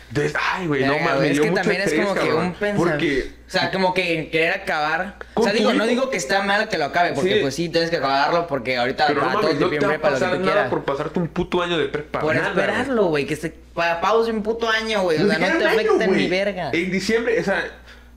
[0.09, 1.31] Entonces, ay, güey, no mames.
[1.31, 2.77] es que también es como que un pensamiento.
[2.77, 5.17] Porque O sea, como que querer acabar.
[5.33, 7.89] O sea, digo, no digo que está mal que lo acabe, porque pues sí, tienes
[7.89, 10.69] que acabarlo, porque ahorita para no todo mames, no tiempo te prepa, lo que nada
[10.69, 12.19] por pasarte un puto año de prepa.
[12.21, 15.21] Por esperarlo, güey, que se pa- pause un puto año, güey.
[15.21, 16.69] O sea, no te afecta ni verga.
[16.71, 17.63] En diciembre, o sea,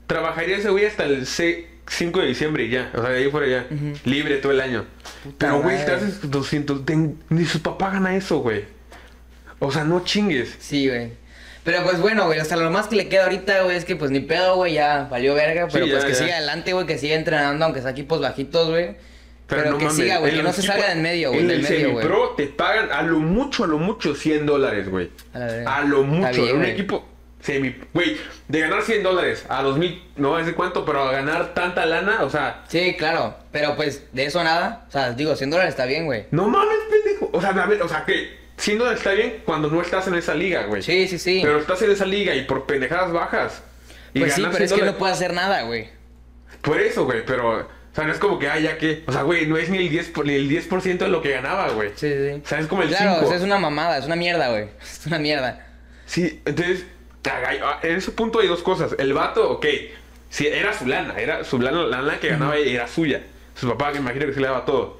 [0.07, 2.91] trabajaría ese güey hasta el C- 5 de diciembre y ya.
[2.95, 3.65] O sea, de ahí fuera ya.
[4.05, 4.85] Libre todo el año.
[5.37, 6.85] Pero, güey, te haces 200.
[6.85, 8.65] ten- ni su papá gana eso, güey.
[9.59, 10.55] O sea, no chingues.
[10.59, 11.18] Sí, güey.
[11.69, 14.09] Pero pues bueno, güey, hasta lo más que le queda ahorita, güey, es que pues
[14.09, 15.67] ni pedo, güey, ya valió verga.
[15.71, 16.17] Pero Sí, pues que ya.
[16.17, 18.95] siga adelante, güey, que siga entrenando, aunque sea equipos bajitos, güey.
[19.45, 21.57] Pero, no que mames, siga, güey, que no se salga del medio, güey, En del
[21.57, 25.11] el medio, semipro te pagan a lo mucho, a lo mucho 100 dólares, güey.
[25.67, 26.41] A lo mucho.
[26.41, 27.07] Bien, en un equipo
[27.39, 27.75] semi.
[27.93, 32.23] Güey, de ganar 100 dólares a 2000, no decir cuánto, pero a ganar tanta lana,
[32.23, 32.63] o sea.
[32.67, 34.85] Sí, claro, pero pues de eso nada.
[34.87, 36.25] O sea, digo, 100 dólares está bien, güey.
[36.31, 37.29] No mames, pendejo.
[37.31, 40.15] O sea, a ver, o sea, que 100 dólares está bien cuando no estás en
[40.15, 40.81] esa liga, güey.
[40.81, 41.39] Sí, sí, sí.
[41.43, 43.61] Pero estás en esa liga y por pendejadas bajas.
[44.13, 44.99] Y pues sí, pero 100 es que no dólares.
[44.99, 45.89] puede hacer nada, güey.
[46.61, 47.59] Por eso, güey, pero.
[47.59, 49.03] O sea, no es como que, ay, ya que.
[49.07, 50.69] O sea, güey, no es ni el 10%, por- ni el 10
[50.99, 51.89] de lo que ganaba, güey.
[51.95, 52.41] Sí, sí.
[52.43, 53.25] O sea, es como el Claro, 5.
[53.25, 54.65] o sea, es una mamada, es una mierda, güey.
[54.81, 55.65] Es una mierda.
[56.05, 56.85] Sí, entonces,
[57.25, 58.95] ah, en ese punto hay dos cosas.
[58.99, 59.65] El vato, ok,
[60.29, 63.21] sí, era su lana, era su lana, la lana que ganaba era suya.
[63.55, 64.98] Su papá, que imagino que se le daba todo.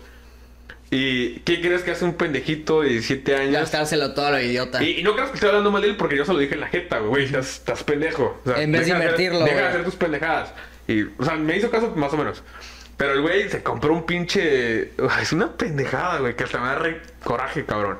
[0.91, 3.54] ¿Y qué crees que hace un pendejito de 17 años?
[3.54, 4.84] Gastárselo todo a lo idiota.
[4.84, 6.56] Y, y no creas que estoy hablando mal de él porque yo se lo dije
[6.56, 8.41] en la jeta, güey, estás, estás pendejo.
[8.45, 10.52] O sea, En vez de hacer- invertirlo, Deja de hacer tus pendejadas.
[10.88, 12.41] Y, o sea, me hizo caso más o menos.
[12.97, 14.91] Pero el güey se compró un pinche...
[15.21, 17.97] Es una pendejada, güey, que hasta me da re coraje, cabrón.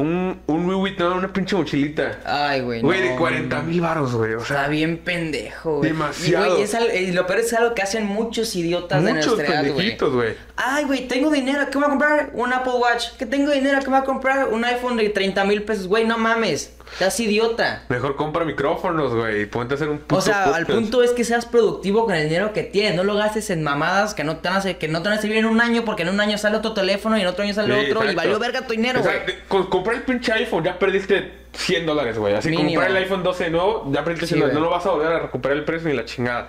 [0.00, 2.20] Un, un Louis Vuitton, una pinche mochilita.
[2.24, 2.80] Ay, güey.
[2.80, 3.62] Güey, no, de 40 no.
[3.64, 4.34] mil baros, güey.
[4.34, 5.90] O sea, Está bien pendejo, güey.
[5.90, 6.46] Demasiado.
[6.46, 9.34] Y, güey, es al- y lo peor es algo que hacen muchos idiotas de muchos
[9.36, 9.74] nuestra edad, güey.
[9.76, 10.34] pendejitos, güey.
[10.56, 12.30] Ay, güey, tengo dinero, ¿qué me voy a comprar?
[12.34, 13.08] Un Apple Watch.
[13.18, 13.78] ¿Qué tengo dinero?
[13.80, 14.48] ¿Qué me voy a comprar?
[14.48, 15.86] Un iPhone de 30 mil pesos.
[15.88, 16.72] Güey, no mames.
[16.92, 17.82] Estás idiota.
[17.88, 21.12] Mejor compra micrófonos, güey, y ponte a hacer un puto O sea, al punto es
[21.12, 22.94] que seas productivo con el dinero que tienes.
[22.94, 25.18] No lo gastes en mamadas que no te van a, hacer- que no te van
[25.18, 27.44] a servir en un año porque en un año sale otro teléfono y en otro
[27.44, 29.14] año sale Sí, otro y valió verga tu dinero, güey.
[29.16, 29.32] Exacto.
[29.48, 32.34] Con comprar el pinche iPhone ya perdiste 100 dólares, güey.
[32.34, 32.68] Así Mínimo.
[32.70, 34.58] comprar el iPhone 12 nuevo, ya perdiste Sí, 100 dólares.
[34.58, 34.62] güey.
[34.64, 36.48] No lo vas a volver a recuperar el precio ni la chingada.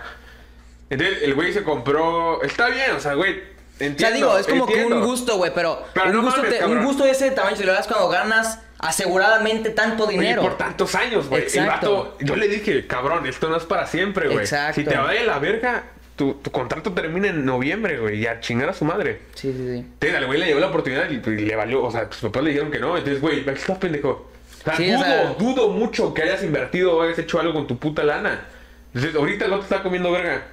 [0.89, 2.41] Entonces, el güey se compró...
[2.43, 3.41] Está bien, o sea, güey,
[3.79, 3.95] entiendo.
[3.95, 6.51] O sea, digo, es como que un gusto, güey, pero, Pero un, no gusto mames,
[6.57, 6.85] te- un cabrón.
[6.85, 10.41] gusto de ese tamaño si lo das cuando ganas aseguradamente tanto Oye, dinero.
[10.41, 11.45] por tantos años, güey.
[11.53, 14.39] El vato, yo le dije, cabrón, esto no es para siempre, güey.
[14.39, 14.81] Exacto.
[14.81, 15.83] Si te va de la verga,
[16.15, 19.21] tu, tu contrato termina en noviembre, güey, y a chingar a su madre.
[19.35, 19.77] Sí, sí, sí.
[19.77, 21.83] Entonces, al güey le llevó la oportunidad y, y le valió.
[21.83, 22.97] O sea, sus papás le dijeron que no.
[22.97, 24.29] Entonces, güey, ¿qué estás pendejo?
[24.59, 27.53] O sea, Sí, dudo, o sea- dudo mucho que hayas invertido o hayas hecho algo
[27.53, 28.45] con tu puta lana.
[28.93, 30.43] Entonces, ahorita el otro está comiendo verga.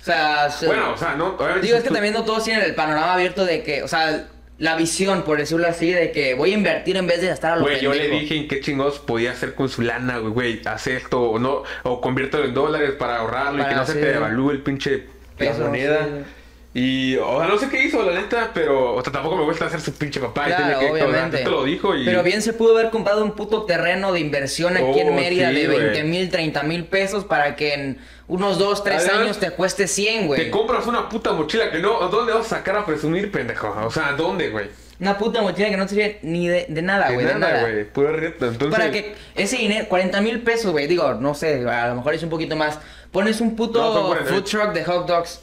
[0.00, 1.36] O sea, se- Bueno, o sea, no.
[1.60, 4.26] digo, es que también no todos tienen el panorama abierto de que, o sea,
[4.58, 7.56] la visión, por decirlo así, de que voy a invertir en vez de gastar a
[7.56, 10.86] lo Güey, yo le dije en qué chingados podía hacer con su lana, güey, haz
[10.88, 14.50] esto o no, o conviértelo en dólares para ahorrarlo y que no se te devalúe
[14.50, 16.04] el pinche la Peso, moneda.
[16.04, 16.24] sí.
[16.74, 19.66] Y, o sea, no sé qué hizo, la neta, pero, o sea, tampoco me gusta
[19.66, 21.38] hacer su pinche papá y Claro, tiene que obviamente.
[21.38, 22.04] te lo dijo y.
[22.04, 25.48] Pero bien se pudo haber comprado un puto terreno de inversión aquí en Oh, Mérida
[25.48, 25.78] sí, de güey.
[25.78, 29.86] 20 mil, 30 mil pesos para que en unos 2, 3 Además, años te cueste
[29.88, 30.50] 100, Te güey.
[30.50, 33.74] compras una puta mochila que no, ¿a dónde vas a sacar a presumir, pendejo?
[33.84, 34.68] O sea, ¿a dónde, güey?
[35.00, 37.60] Una puta mochila que no sirve ni de, de nada, güey, de nada.
[37.60, 38.46] güey, puro reto.
[38.48, 42.14] Entonces, Para que ese dinero, 40 mil pesos, güey, digo, no sé, a lo mejor
[42.14, 42.78] es un poquito más.
[43.12, 45.40] Pones un puto son 40 food truck de hot dogs.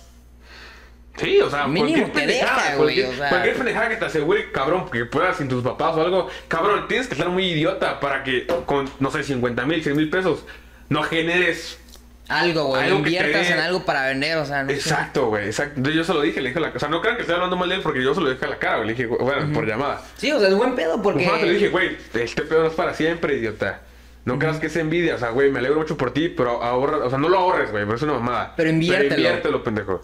[1.18, 3.30] Sí, o sea, Mínimo te deja, güey, cualquier, o sea.
[3.30, 7.08] cualquier pendejada que te asegure, cabrón, que puedas sin tus papás o algo, cabrón, tienes
[7.08, 10.44] que estar muy idiota para que con, no sé, 50 mil, 100 mil pesos,
[10.90, 11.80] no generes...
[12.28, 14.72] Algo, güey, inviertas en algo para vender, o sea, no.
[14.72, 15.90] Exacto, güey, exacto.
[15.92, 17.56] Yo se lo dije, le dije a la O sea, no crean que estoy hablando
[17.56, 18.88] mal de él porque yo se lo dije a la cara, güey.
[18.88, 20.02] Le dije, bueno, por llamada.
[20.18, 21.26] Sí, o sea, es buen pedo porque.
[21.28, 21.46] Porque...
[21.46, 23.82] le dije, güey, este pedo no es para siempre, idiota.
[24.26, 26.98] No creas que es envidia, o sea, güey, me alegro mucho por ti, pero ahorra,
[26.98, 28.54] o sea, no lo ahorres, güey, pero es una mamada.
[28.58, 29.10] Pero inviértelo.
[29.10, 30.02] Pero inviértelo, pendejo.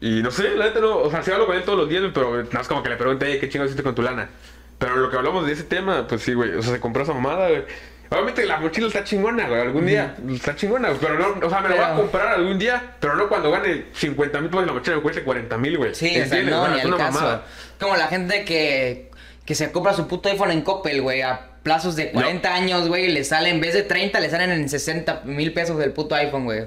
[0.00, 2.00] Y no sé, la neta no, o sea, sí hablo con él todos los días,
[2.00, 4.30] güey, pero no es como que le pregunte, "Ey, ¿qué chingados hiciste con tu lana?
[4.78, 7.12] Pero lo que hablamos de ese tema, pues sí, güey, o sea, se compró esa
[7.12, 7.64] mamada, güey.
[8.12, 11.60] Obviamente la mochila está chingona, güey, algún día, está chingona, güey, pero no, o sea,
[11.60, 14.66] me la voy a Pero- comprar algún día, pero no cuando gane 50 mil pesos
[14.66, 15.94] la mochila me cueste 40 mil, güey.
[15.94, 16.50] Sí, o sea, ¿Entiendes?
[16.54, 17.18] no, Bueno, ni es al una caso.
[17.20, 17.44] mamada.
[17.80, 19.10] Como la gente que,
[19.44, 23.06] que se compra su puto iPhone en Coppel, güey, a plazos de 40 años, güey,
[23.06, 26.14] y le sale, en vez de 30, le salen en 60 mil pesos del puto
[26.14, 26.64] iPhone, güey.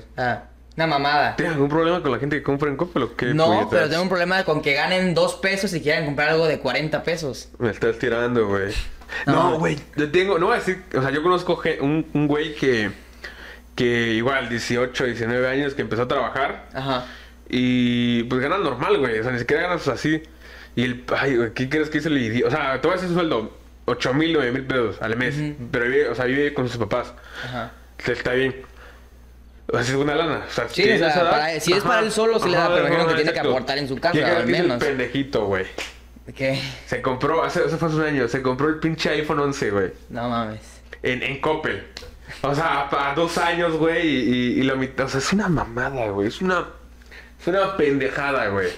[0.78, 1.36] Una mamada.
[1.38, 3.28] ¿Tienes algún problema con la gente que compra en Coppel o qué?
[3.34, 3.68] No, puñetas?
[3.72, 7.02] pero tengo un problema con que ganen 2 pesos y quieran comprar algo de 40
[7.04, 7.48] pesos.
[7.60, 8.74] Me estás tirando, güey.
[9.26, 9.58] No.
[9.60, 12.92] Güey, yo tengo, no voy a decir, o sea, yo conozco un, un güey que,
[13.76, 17.06] que igual 18, 19 años que empezó a trabajar Ajá.
[17.50, 20.22] y pues gana normal, güey, o sea, ni siquiera ganas así.
[20.76, 22.48] Y el, ay, güey, ¿qué crees que hizo el idiota?
[22.48, 25.36] O sea, todo ese sueldo, 8 mil, 9 mil pesos al mes.
[25.72, 27.14] Pero vive, o sea, vive con sus papás.
[27.46, 27.72] Ajá.
[28.06, 28.56] Está bien.
[29.68, 30.44] O sea, es una lana.
[30.48, 31.32] O sea, Sí, tiene o sea, esa edad.
[31.32, 33.78] para- si es para él solo, sí le da, pero imagino que tiene que aportar
[33.78, 34.82] en su casa, al menos.
[34.82, 35.66] el pendejito, güey.
[36.34, 36.60] ¿Qué?
[36.88, 39.92] Se compró, hace, eso fue hace un año, se compró el pinche iPhone 11, güey.
[40.10, 40.62] No mames.
[41.04, 41.86] En, en Coppel.
[42.42, 44.20] O sea, a dos años, güey, y,
[44.56, 45.06] y, y la mitad.
[45.06, 46.28] O sea, es una mamada, güey.
[46.28, 46.66] Es una.
[47.40, 48.70] Es una pendejada, güey.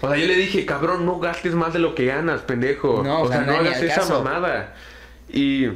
[0.00, 3.02] O sea, yo le dije, cabrón, no gastes más de lo que ganas, pendejo.
[3.04, 4.22] No, o sea, no hagas esa caso.
[4.24, 4.74] mamada.
[5.32, 5.66] Y.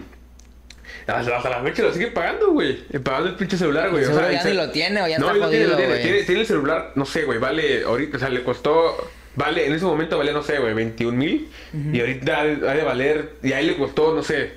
[1.07, 2.85] Hasta, hasta la fecha lo sigue pagando, güey.
[2.91, 4.05] Eh, Pagando el pinche celular, güey.
[4.05, 5.93] O sea, ya cel- lo tiene o ya no, está tiene, jodido, lo tiene.
[5.93, 6.03] güey.
[6.03, 6.23] tiene.
[6.25, 9.85] Tiene el celular, no sé, güey, vale ahorita, o sea, le costó, vale, en ese
[9.85, 11.49] momento valía, no sé, güey, 21 mil.
[11.93, 14.53] Y ahorita ha de, valer, y ahí le costó, no sé,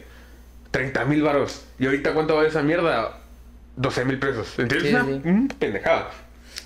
[0.72, 1.66] 30 mil baros.
[1.80, 3.20] Y ahorita, ¿cuánto vale esa mierda?
[3.76, 4.58] 12 mil pesos.
[4.60, 4.92] ¿Entiendes?
[4.92, 4.96] Sí,
[5.30, 5.56] Una sí.
[5.60, 6.10] pendejada.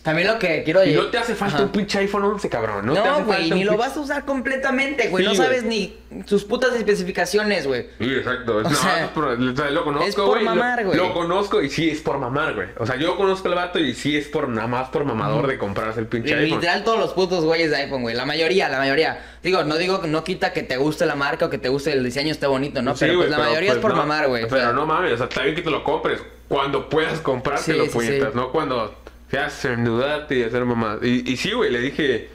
[0.03, 1.65] También lo que quiero decir- no te hace falta Ajá.
[1.65, 2.85] un pinche iPhone 11, cabrón.
[2.85, 5.25] No, güey, ni lo pinche- vas a usar completamente, güey.
[5.25, 7.87] Sí, no sabes ni sus putas especificaciones, güey.
[7.99, 8.61] Sí, exacto.
[8.63, 10.97] no, sea, es por- o sea, lo conozco, es por mamar, güey.
[10.97, 12.67] Lo, conozco y sí es por mamar, güey.
[12.77, 15.57] O sea, yo conozco al vato y sí es por nada más por mamador de
[15.57, 16.59] comprarse el pinche iPhone.
[16.59, 18.15] Literal todos los putos güeyes de iPhone, güey.
[18.15, 19.19] La mayoría, la mayoría.
[19.43, 22.03] Digo, no digo, no quita que te guste la marca o que te guste el
[22.03, 22.95] diseño esté bonito, ¿no?
[22.95, 24.43] Sí, pero pues la mayoría es pues por no, mamar, güey.
[24.43, 26.21] o Pero sea, no mames, o sea, está bien que te lo compres.
[26.47, 28.95] Cuando puedas comprártelo, Sí, puñetas, no cuando
[29.29, 30.99] seas endeudarte y hacer mamadas.
[31.03, 32.29] Y, y sí, güey, le dije,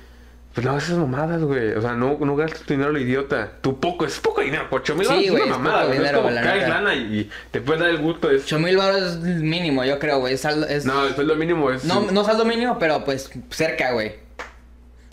[0.55, 1.73] pues no esas mamadas, güey.
[1.73, 3.53] O sea, no, no gastes tu dinero a lo idiota.
[3.63, 5.99] Tu poco, es poco dinero, 8 mil Sí, es una es mamada, güey.
[5.99, 8.37] dinero, es como caes lana y, y te puedes dar el gusto de...
[8.37, 10.35] 8 mil baros es mínimo, yo creo, güey.
[10.35, 11.85] Es, es- No, el sueldo mínimo es...
[11.85, 14.17] no, no saldo mínimo, pero pues cerca, güey.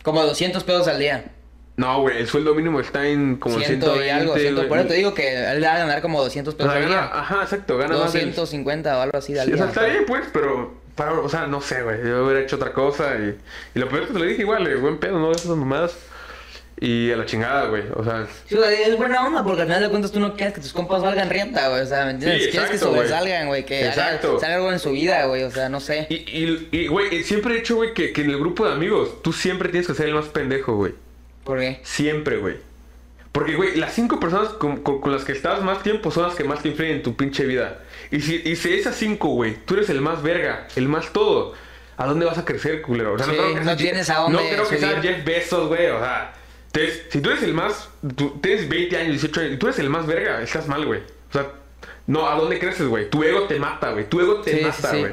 [0.03, 1.25] Como 200 pesos al día.
[1.77, 4.61] No, güey, el sueldo mínimo está en como Ciento 120, y algo, ciento.
[4.63, 4.79] Por güey.
[4.81, 7.01] eso te digo que él va a ganar como 200 O pesos sea, al gana-
[7.07, 7.19] día.
[7.21, 9.63] ajá, exacto, gana más del- 250 o algo así al Sí, o día.
[9.63, 11.97] sea, está bien, pues, pero, para, o sea, no sé, güey.
[12.05, 13.35] Yo hubiera hecho otra cosa y,
[13.73, 15.97] y lo peor es que te lo dije igual, eh, buen pedo, no esas mamadas.
[16.81, 17.83] Y a la chingada, güey.
[17.95, 20.61] O sea, Sí, es buena onda porque al final de cuentas tú no quieres que
[20.61, 21.81] tus compas valgan rienda, güey.
[21.81, 22.45] O sea, ¿me entiendes?
[22.45, 22.93] Sí, quieres que güey.
[22.95, 23.65] sobresalgan, güey.
[23.65, 24.27] Que Exacto.
[24.29, 25.43] hagan salgan algo en su vida, güey.
[25.43, 26.07] O sea, no sé.
[26.09, 29.21] y, y, y, güey, siempre he hecho, güey, que, que en el grupo de amigos
[29.23, 30.93] tú siempre tienes que ser el más pendejo, güey.
[31.43, 31.81] ¿Por qué?
[31.83, 32.55] Siempre, güey.
[33.33, 36.35] Porque, güey, las cinco personas con, con- con las que estás más tiempo son las
[36.35, 37.79] que más te influyen en tu pinche vida.
[38.11, 41.53] Y si, y si esas cinco, güey, tú eres el más verga, el más todo,
[41.97, 43.13] ¿a dónde vas a crecer, culero?
[43.13, 45.67] O sea, Sí, creo que no tienes a dónde No creo que seas Jeff Bezos,
[45.67, 46.33] güey, o sea...
[46.73, 47.89] entonces, si tú eres el más...
[48.15, 51.01] Tú tienes 20 años, 18 años, y tú eres el más verga, estás mal, güey.
[51.01, 51.51] O sea,
[52.07, 53.09] no, ¿a dónde creces, güey?
[53.09, 54.09] Tu ego te mata, güey.
[54.09, 55.05] Tu ego te Sí, mata, sí.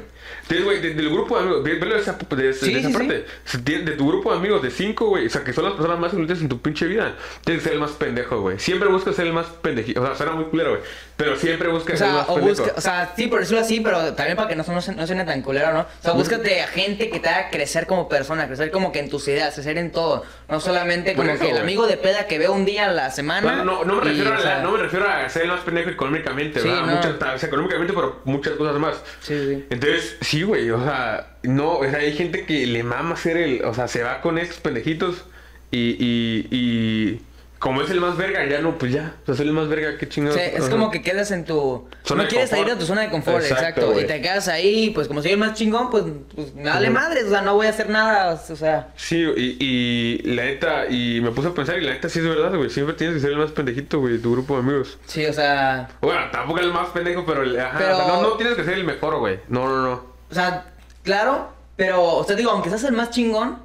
[0.49, 2.95] Entonces, güey, de- del grupo de amigos, de esa, de, esa- Sí, de esa sí,
[2.95, 2.99] sí.
[2.99, 3.25] parte.
[3.45, 5.99] Si De tu grupo de amigos de cinco, güey, o sea, que son las personas
[5.99, 8.59] más influyentes en tu pinche vida, tienes que ser el más pendejo, güey.
[8.61, 10.01] Siempre busca ser el más pendejito.
[10.03, 10.83] O sea, suena muy culero, güey.
[11.17, 12.63] Pero siempre busca O ser el sea, más o, pendejo.
[12.63, 15.43] busca, o sea, sí, por decirlo así, pero también para que no, no, suene tan
[15.43, 15.81] culero, ¿no?
[15.81, 19.09] O sea, búscate a gente que te haga crecer como persona, crecer como que en
[19.11, 20.25] tus ideas, crecer en todo.
[20.49, 23.11] No solamente como eso, que el amigo de peda que veo un día a la
[23.11, 23.57] semana.
[23.57, 25.49] No, no, no, me y, refiero a sea, la- no me refiero a ser el
[25.49, 26.85] más pendejo económicamente, Sí, ¿verdad?
[26.87, 28.97] Muchas, o sea, económicamente, pero muchas cosas más.
[29.23, 29.67] Sí, sí.
[29.71, 33.65] Entonces, sí, güey, o sea, no, o sea, hay gente que le mama ser el,
[33.65, 35.25] o sea, se va con estos pendejitos
[35.71, 37.23] y, y, y
[37.59, 39.97] como es el más verga, ya no, pues ya, o sea, soy el más verga,
[39.97, 40.39] qué chingados.
[40.39, 40.71] Sí, es Ajá.
[40.71, 41.89] como que quedas en tu...
[42.05, 44.01] Zona no de quieres salir de tu zona de confort, Exacto, exacto.
[44.03, 47.25] y te quedas ahí, pues como soy el más chingón, pues, pues me vale madres,
[47.25, 48.89] o sea, no voy a hacer nada, o sea...
[48.97, 52.27] Sí, y, y la neta, y me puse a pensar, y la neta sí es
[52.29, 54.99] verdad, güey, siempre tienes que ser el más pendejito, güey, tu grupo de amigos.
[55.07, 55.89] Sí, o sea...
[56.03, 58.75] Bueno, tampoco el más pendejo, pero, ajá, Pero- o sea, no, no tienes que ser
[58.75, 60.16] el mejor, güey, no, no, no.
[60.31, 60.67] O sea,
[61.03, 63.59] claro, pero, o sea, digo, aunque seas el más chingón,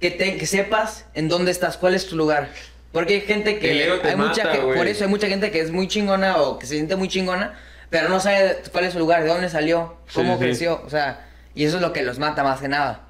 [0.00, 2.50] que, te, que sepas en dónde estás, cuál es tu lugar.
[2.92, 3.70] Porque hay gente que...
[3.70, 4.58] El ego te hay mucha que-.
[4.58, 7.58] Por eso hay mucha gente que es muy chingona o que se siente muy chingona,
[7.88, 10.44] pero no sabe cuál es su lugar, de dónde salió, cómo Sí, sí.
[10.44, 11.28] creció, o sea...
[11.54, 13.02] Y eso es lo que los mata más que nada.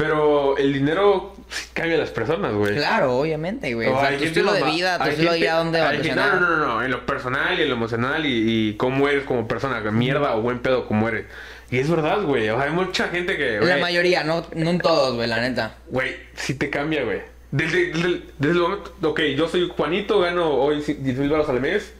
[0.00, 1.36] Pero el dinero
[1.74, 2.74] cambia a las personas, güey.
[2.74, 3.86] Claro, obviamente, güey.
[3.86, 5.92] O sea, hay tu estilo de vida, tu estilo de vida, dónde va a.
[5.92, 9.24] No, no, no, no, en lo personal y en lo emocional y, y cómo eres
[9.24, 11.26] como persona, mierda o buen pedo como eres.
[11.70, 14.70] Y es verdad, güey, o sea, hay mucha gente que, La güey, mayoría, no, no
[14.70, 15.74] en todos, güey, la neta.
[15.88, 17.20] güey, sí te cambia, güey.
[17.50, 21.60] Desde, desde, desde el momento, ok, yo soy Juanito, gano hoy 10 mil dólares al
[21.60, 21.92] mes,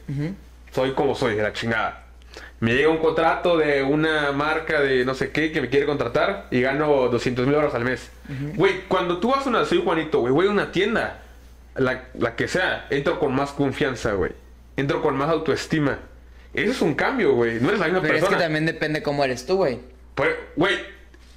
[0.73, 2.00] soy como soy, de la chingada.
[2.61, 6.47] Me llega un contrato de una marca de no sé qué que me quiere contratar
[6.51, 8.09] y gano 200 mil dólares al mes.
[8.55, 11.21] Güey, cuando tú vas a una, soy Juanito, güey, voy a una tienda,
[11.75, 14.31] la, la que sea, entro con más confianza, güey.
[14.77, 15.99] Entro con más autoestima.
[16.53, 17.59] Eso es un cambio, güey.
[17.59, 18.37] No eres la misma Pero es persona.
[18.37, 19.79] que también depende cómo eres tú, güey.
[20.15, 20.75] Pues, güey,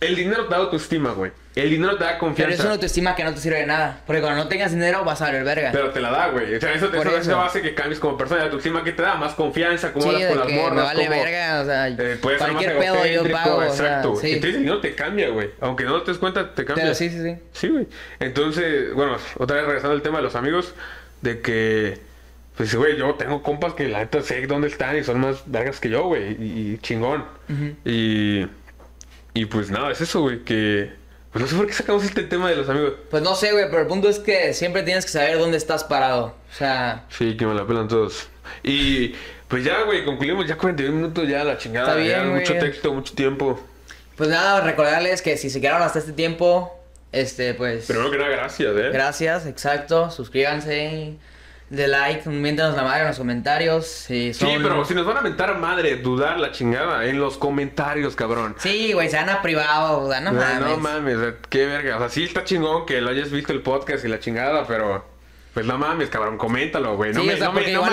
[0.07, 1.31] el dinero te da autoestima, güey.
[1.55, 2.55] El dinero te da Pero confianza.
[2.55, 4.01] es una autoestima que no te sirve de nada.
[4.07, 5.71] Porque cuando no tengas dinero vas a valer verga.
[5.73, 6.53] Pero te la da, güey.
[6.57, 7.41] O sea, eso, Por eso, eso.
[7.41, 8.41] hace que cambies como persona.
[8.41, 10.85] La autoestima que te da más confianza, cómo Sí, hablas con las que me morras.
[10.85, 13.69] vale cómo, verga, o sea, eh, puedes ser más cualquier pedo yo pago, o sea,
[13.71, 14.17] Exacto.
[14.17, 14.27] sí.
[14.33, 15.51] Entonces el dinero te cambia, güey.
[15.61, 16.85] Aunque no te des cuenta, te cambia.
[16.85, 17.37] Pero sí, sí, sí.
[17.53, 17.87] Sí, güey.
[18.19, 20.75] Entonces, bueno, otra vez regresando al tema de los amigos,
[21.23, 21.99] de que,
[22.57, 25.79] pues, güey, yo tengo compas que la neta sé dónde están y son más vergas
[25.79, 27.25] que yo, güey, y, y chingón.
[27.85, 28.47] Y,
[29.35, 30.93] y pues nada, es eso, güey, que,
[31.33, 32.95] pues no sé por qué sacamos este tema de los amigos.
[33.11, 35.85] Pues no sé, güey, pero el punto es que siempre tienes que saber dónde estás
[35.85, 36.37] parado.
[36.53, 38.29] O sea, Sí, que me la pelan todos.
[38.63, 39.15] Y,
[39.49, 41.89] pues ya, güey, concluimos ya 41 minutos, ya la chingada.
[41.89, 42.41] Está bien, ya, güey.
[42.41, 43.61] mucho texto, mucho tiempo.
[44.17, 46.73] pues nada, recordarles que si se quedaron hasta este tiempo,
[47.11, 47.87] este, pues...
[47.87, 48.91] Primero que nada, gracias, ¿eh?
[48.93, 50.11] Gracias, exacto.
[50.11, 51.17] Suscríbanse,
[51.71, 53.87] de like, miéntanos la madre en los comentarios.
[53.87, 54.49] Si son...
[54.49, 58.55] Sí, pero si nos van a mentar madre, dudar la chingada en los comentarios, cabrón.
[58.59, 60.61] Sí, güey, se van a privado, no No, mames.
[60.61, 61.97] no mames, o sea, qué verga.
[61.97, 65.13] O sea, sí está chingón que lo hayas visto el podcast y la chingada, pero.
[65.55, 67.13] Pues no mames, cabrón, coméntalo, güey.
[67.13, 67.91] No, Sí, me, o sea, no, me, no me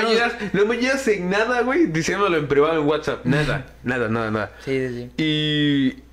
[0.54, 3.24] no me ayudas en nada, güey, diciéndolo en privado en WhatsApp.
[3.24, 4.52] Nada, nada, nada, nada.
[4.66, 5.24] Sí, sí, sí.
[5.24, 6.11] Y.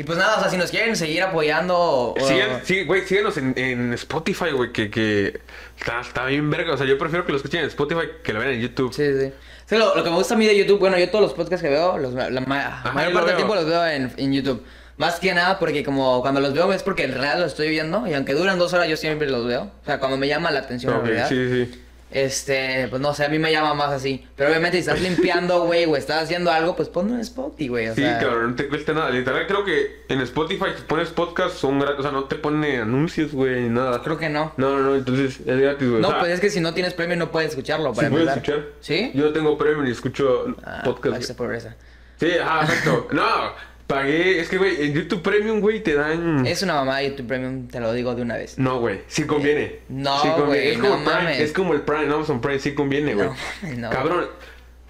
[0.00, 2.14] Y pues nada, o sea, si nos quieren seguir apoyando...
[2.26, 5.40] Sigan, sí, güey, síguenos en, en Spotify, güey, que, que
[5.78, 6.72] está, está bien verga.
[6.72, 8.94] O sea, yo prefiero que lo escuchen en Spotify que lo vean en YouTube.
[8.94, 9.30] Sí, sí.
[9.66, 11.62] Sí, lo, lo que me gusta a mí de YouTube, bueno, yo todos los podcasts
[11.62, 14.64] que veo, los, la Ajá, mayor parte del tiempo los veo en, en YouTube.
[14.96, 18.06] Más que nada porque como cuando los veo es porque en realidad los estoy viendo
[18.06, 19.64] y aunque duran dos horas yo siempre los veo.
[19.82, 21.28] O sea, cuando me llama la atención, Ok, en realidad.
[21.28, 21.82] sí, sí.
[22.10, 24.26] Este, pues no sé, a mí me llama más así.
[24.36, 27.88] Pero obviamente si estás limpiando, güey, o estás haciendo algo, pues ponlo en Spotify, güey.
[27.88, 29.10] O Sí, sea, cabrón, no te cuesta nada.
[29.10, 32.00] Literal, creo que en Spotify si pones podcast son gratis.
[32.00, 34.02] O sea, no te pone anuncios, güey, ni nada.
[34.02, 34.52] Creo que no.
[34.56, 36.02] No, no, no, entonces es gratis, güey.
[36.02, 37.90] No, o sea, pues es que si no tienes premio no puedes escucharlo.
[37.94, 38.54] ¿sí Para puedes empezar.
[38.58, 38.72] escuchar?
[38.80, 39.10] ¿Sí?
[39.14, 41.22] Yo no tengo premio ni escucho Ah, podcast.
[41.22, 41.76] esa pobreza.
[42.18, 43.08] Sí, ajá, exacto.
[43.12, 43.52] no,
[43.90, 44.40] pagué.
[44.40, 46.46] Es que, güey, en YouTube Premium, güey, te dan.
[46.46, 48.58] Es una mamá de YouTube Premium, te lo digo de una vez.
[48.58, 49.80] No, güey, sí conviene.
[49.88, 50.70] No, Sí conviene.
[50.72, 51.40] es como no el Prime, mames.
[51.40, 53.28] Es como el Prime, no, Amazon Prime, sí conviene, güey.
[53.28, 53.90] No, no.
[53.90, 54.26] Cabrón.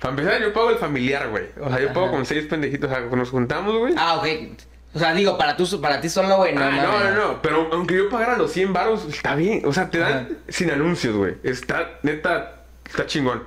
[0.01, 1.45] Para empezar, yo pago el familiar, güey.
[1.61, 2.15] O sea, yo pago Ajá.
[2.15, 2.91] con seis pendejitos.
[2.91, 3.95] O sea, nos juntamos, güey.
[3.99, 4.27] Ah, ok.
[4.95, 7.69] O sea, digo, para, tú, para ti solo, güey, no Ah, no, no, no, pero
[7.73, 9.63] aunque yo pagara los 100 baros, está bien.
[9.65, 10.29] O sea, te dan Ajá.
[10.49, 11.35] sin anuncios, güey.
[11.45, 13.45] Está, neta, está chingón.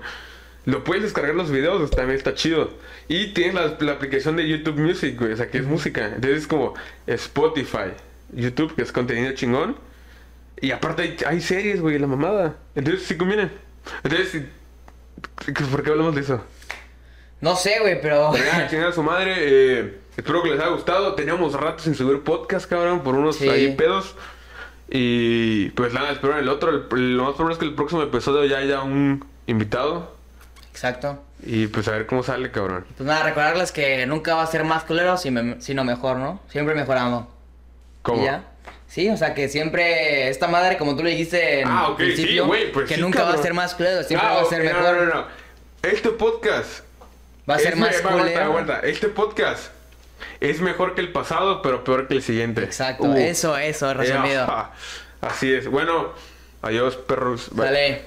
[0.66, 2.72] Lo puedes descargar los videos, pues, también está chido.
[3.09, 6.05] Y tienes la, la aplicación de YouTube Music, güey, o sea, que es música.
[6.05, 6.74] Entonces es como
[7.05, 7.91] Spotify,
[8.32, 9.76] YouTube, que es contenido chingón.
[10.61, 12.55] Y aparte hay, hay series, güey, la mamada.
[12.76, 13.49] Entonces sí conviene.
[14.03, 14.43] Entonces,
[15.70, 16.41] ¿por qué hablamos de eso?
[17.41, 18.30] No sé, güey, pero...
[18.32, 19.34] Pero ya, chingar a su madre.
[19.38, 21.14] eh, espero que les haya gustado.
[21.16, 23.49] Teníamos rato sin subir podcast, cabrón, por unos Sí.
[23.49, 24.16] ahí pedos.
[24.89, 26.70] Y pues nada, espero en el otro.
[26.95, 30.16] el- lo más probable es que el próximo episodio ya haya un invitado.
[30.74, 31.24] Exacto.
[31.46, 32.86] Y pues a ver cómo sale, cabrón.
[32.98, 36.42] Pues nada, recordarles que nunca va a ser más culero, sino mejor, ¿no?
[36.50, 37.30] Siempre mejorando.
[38.02, 38.22] ¿Cómo?
[38.22, 38.44] ¿Y ya?
[38.88, 42.38] Sí, o sea que siempre esta madre, como tú le dijiste en Ah, ok, sí,
[42.40, 44.64] güey, pues que sí, nunca va a ser más culero, siempre Ah, va a ser
[44.64, 44.82] mejor.
[44.84, 45.26] No, no, no.
[45.82, 46.84] Este podcast.
[47.50, 48.44] Va a ser más aguanta, culero.
[48.44, 48.80] aguanta.
[48.82, 49.72] Este podcast
[50.40, 52.64] es mejor que el pasado, pero peor que el siguiente.
[52.64, 53.18] Exacto, Uh.
[53.18, 54.46] eso, eso, resumido.
[54.46, 54.64] Eh.
[55.22, 55.68] Así es.
[55.68, 56.14] Bueno,
[56.62, 57.50] adiós, perros.
[57.54, 58.06] Dale.